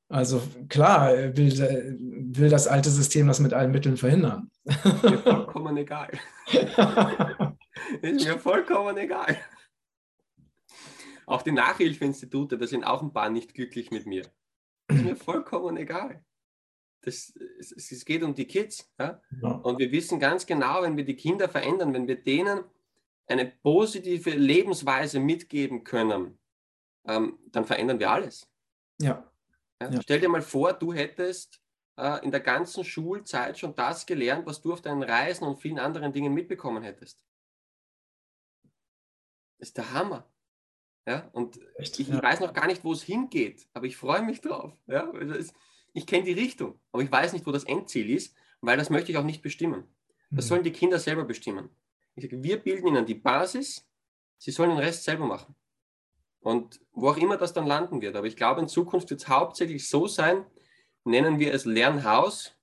[0.09, 1.99] Also klar will,
[2.33, 4.51] will das alte System das mit allen Mitteln verhindern.
[4.65, 6.11] Mir vollkommen egal.
[8.03, 9.37] ist mir vollkommen egal.
[11.27, 14.23] Auch die Nachhilfeinstitute, da sind auch ein paar nicht glücklich mit mir.
[14.89, 16.23] Ist mir vollkommen egal
[17.07, 18.93] das, es, es geht um die Kids.
[18.99, 19.21] Ja?
[19.41, 19.49] ja?
[19.49, 22.65] Und wir wissen ganz genau, wenn wir die Kinder verändern, wenn wir denen
[23.29, 26.39] eine positive Lebensweise mitgeben können,
[27.07, 28.49] ähm, dann verändern wir alles.
[29.01, 29.31] Ja.
[29.81, 29.91] Ja.
[29.91, 30.03] ja.
[30.03, 31.61] Stell dir mal vor, du hättest
[31.97, 35.79] äh, in der ganzen Schulzeit schon das gelernt, was du auf deinen Reisen und vielen
[35.79, 37.25] anderen Dingen mitbekommen hättest.
[39.59, 40.31] Das ist der Hammer.
[41.07, 42.01] Ja, und Echt?
[42.01, 44.73] ich, ich weiß noch gar nicht, wo es hingeht, aber ich freue mich drauf.
[44.87, 45.55] Ja, also es,
[45.93, 49.13] ich kenne die Richtung, aber ich weiß nicht, wo das Endziel ist, weil das möchte
[49.13, 49.85] ich auch nicht bestimmen.
[50.31, 50.49] Das mhm.
[50.49, 51.71] sollen die Kinder selber bestimmen.
[52.17, 53.89] Ich sage, wir bilden ihnen die Basis,
[54.39, 55.55] sie sollen den Rest selber machen.
[56.41, 58.17] Und wo auch immer das dann landen wird.
[58.17, 60.45] Aber ich glaube, in Zukunft wird es hauptsächlich so sein,
[61.05, 62.57] nennen wir es Lernhaus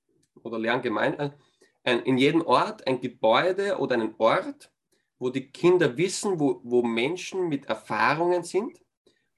[0.44, 1.38] oder Lerngemeinde,
[1.84, 4.72] in jedem Ort ein Gebäude oder einen Ort,
[5.20, 8.80] wo die Kinder wissen, wo, wo Menschen mit Erfahrungen sind,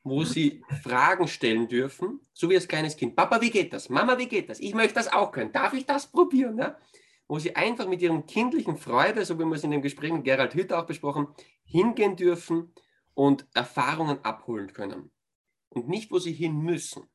[0.03, 3.15] wo sie Fragen stellen dürfen, so wie als kleines Kind.
[3.15, 3.89] Papa, wie geht das?
[3.89, 4.59] Mama, wie geht das?
[4.59, 5.51] Ich möchte das auch können.
[5.51, 6.59] Darf ich das probieren?
[6.59, 6.77] Ja?
[7.27, 10.23] Wo sie einfach mit ihrem kindlichen Freude, so wie wir es in dem Gespräch mit
[10.23, 11.27] Gerald Hütter auch besprochen,
[11.63, 12.71] hingehen dürfen
[13.15, 15.11] und Erfahrungen abholen können.
[15.69, 17.09] Und nicht, wo sie hin müssen.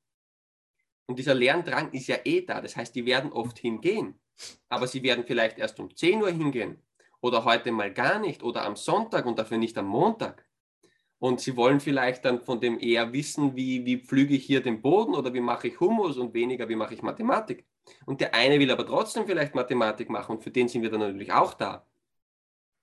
[1.07, 2.61] Und dieser Lerndrang ist ja eh da.
[2.61, 4.21] Das heißt, die werden oft hingehen.
[4.69, 6.83] Aber sie werden vielleicht erst um 10 Uhr hingehen.
[7.21, 8.43] Oder heute mal gar nicht.
[8.43, 10.47] Oder am Sonntag und dafür nicht am Montag.
[11.19, 14.81] Und sie wollen vielleicht dann von dem eher wissen, wie, wie pflüge ich hier den
[14.81, 17.67] Boden oder wie mache ich Humus und weniger, wie mache ich Mathematik.
[18.07, 21.01] Und der eine will aber trotzdem vielleicht Mathematik machen und für den sind wir dann
[21.01, 21.87] natürlich auch da.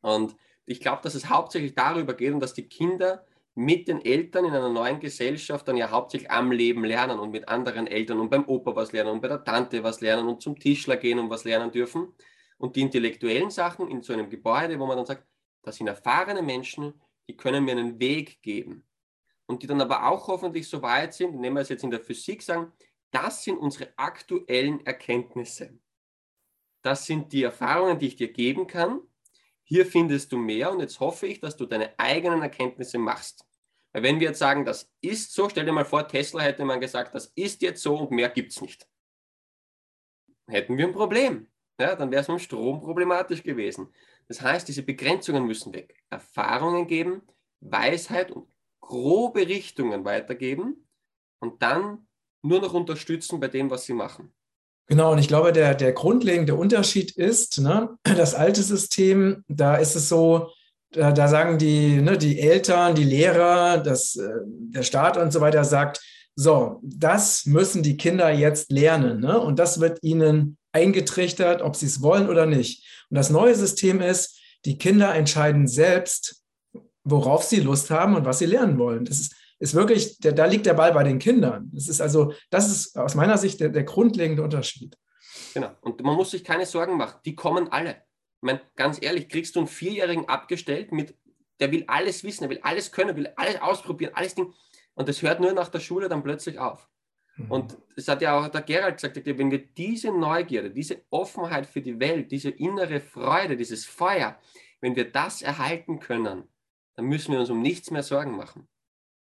[0.02, 0.36] Und
[0.68, 4.54] ich glaube, dass es hauptsächlich darüber geht und dass die Kinder mit den Eltern in
[4.54, 8.46] einer neuen Gesellschaft dann ja hauptsächlich am Leben lernen und mit anderen Eltern und beim
[8.46, 11.46] Opa was lernen und bei der Tante was lernen und zum Tischler gehen und was
[11.46, 12.14] lernen dürfen.
[12.58, 15.26] Und die intellektuellen Sachen in so einem Gebäude, wo man dann sagt,
[15.64, 16.94] das sind erfahrene Menschen,
[17.28, 18.84] die können mir einen Weg geben.
[19.48, 22.02] Und die dann aber auch hoffentlich so weit sind, nehmen wir es jetzt in der
[22.02, 22.74] Physik sagen,
[23.12, 25.80] das sind unsere aktuellen Erkenntnisse.
[26.82, 29.00] Das sind die Erfahrungen, die ich dir geben kann
[29.70, 33.46] hier findest du mehr und jetzt hoffe ich, dass du deine eigenen Erkenntnisse machst.
[33.92, 36.80] Weil wenn wir jetzt sagen, das ist so, stell dir mal vor, Tesla hätte man
[36.80, 38.88] gesagt, das ist jetzt so und mehr gibt es nicht.
[40.48, 41.52] Hätten wir ein Problem.
[41.80, 43.94] Ja, dann wäre es mit dem Strom problematisch gewesen.
[44.30, 46.02] Das heißt, diese Begrenzungen müssen weg.
[46.10, 47.24] Erfahrungen geben,
[47.60, 48.48] Weisheit und
[48.80, 50.88] grobe Richtungen weitergeben
[51.40, 52.08] und dann
[52.42, 54.34] nur noch unterstützen bei dem, was sie machen.
[54.88, 59.96] Genau, und ich glaube, der, der grundlegende Unterschied ist, ne, das alte System, da ist
[59.96, 60.50] es so,
[60.92, 65.42] da, da sagen die, ne, die Eltern, die Lehrer, das, äh, der Staat und so
[65.42, 66.02] weiter sagt,
[66.36, 69.20] so, das müssen die Kinder jetzt lernen.
[69.20, 69.40] Ne?
[69.40, 72.86] Und das wird ihnen eingetrichtert, ob sie es wollen oder nicht.
[73.10, 76.44] Und das neue System ist, die Kinder entscheiden selbst,
[77.04, 79.04] worauf sie Lust haben und was sie lernen wollen.
[79.04, 81.70] Das ist ist wirklich, der, da liegt der Ball bei den Kindern.
[81.74, 84.98] Das ist also, das ist aus meiner Sicht der, der grundlegende Unterschied.
[85.54, 85.72] Genau.
[85.82, 87.20] Und man muss sich keine Sorgen machen.
[87.26, 88.04] Die kommen alle.
[88.42, 91.16] Ich meine, ganz ehrlich, kriegst du einen Vierjährigen abgestellt mit,
[91.60, 94.54] der will alles wissen, er will alles können, will alles ausprobieren, alles Ding.
[94.94, 96.88] Und das hört nur nach der Schule dann plötzlich auf.
[97.38, 97.52] Mhm.
[97.52, 101.82] Und es hat ja auch der Gerald gesagt, wenn wir diese Neugierde, diese Offenheit für
[101.82, 104.40] die Welt, diese innere Freude, dieses Feuer,
[104.82, 106.44] wenn wir das erhalten können,
[106.96, 108.68] dann müssen wir uns um nichts mehr Sorgen machen.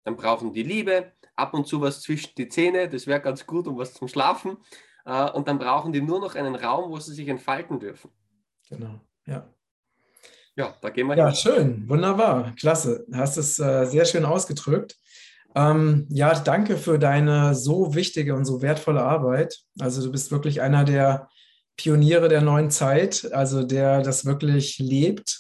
[0.03, 3.67] Dann brauchen die Liebe, ab und zu was zwischen die Zähne, das wäre ganz gut,
[3.67, 4.57] um was zum Schlafen.
[5.05, 8.11] Äh, und dann brauchen die nur noch einen Raum, wo sie sich entfalten dürfen.
[8.69, 9.47] Genau, ja.
[10.55, 11.35] Ja, da gehen wir Ja, hin.
[11.35, 13.05] schön, wunderbar, klasse.
[13.07, 14.97] Du hast es äh, sehr schön ausgedrückt.
[15.55, 19.59] Ähm, ja, danke für deine so wichtige und so wertvolle Arbeit.
[19.79, 21.29] Also du bist wirklich einer der
[21.77, 25.39] Pioniere der neuen Zeit, also der das wirklich lebt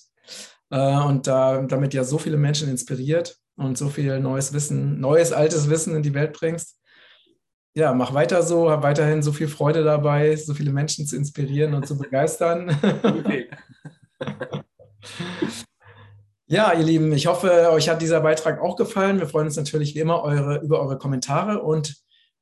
[0.69, 5.31] äh, und da, damit ja so viele Menschen inspiriert und so viel neues Wissen, neues,
[5.31, 6.79] altes Wissen in die Welt bringst.
[7.73, 11.73] Ja, mach weiter so, hab weiterhin so viel Freude dabei, so viele Menschen zu inspirieren
[11.73, 12.77] und zu begeistern.
[13.01, 13.49] Okay.
[16.47, 19.19] ja, ihr Lieben, ich hoffe, euch hat dieser Beitrag auch gefallen.
[19.19, 21.95] Wir freuen uns natürlich wie immer eure, über eure Kommentare und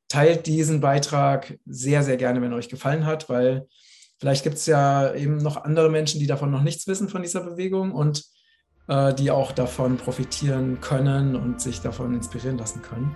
[0.07, 3.67] teilt diesen Beitrag sehr, sehr gerne, wenn er euch gefallen hat, weil
[4.19, 7.41] vielleicht gibt es ja eben noch andere Menschen, die davon noch nichts wissen von dieser
[7.41, 8.25] Bewegung und
[9.17, 13.15] die auch davon profitieren können und sich davon inspirieren lassen können.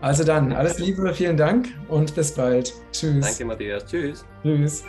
[0.00, 2.72] Also dann, alles Liebe, vielen Dank und bis bald.
[2.90, 3.26] Tschüss.
[3.26, 3.84] Danke, Matthias.
[3.84, 4.24] Tschüss.
[4.42, 4.84] Tschüss.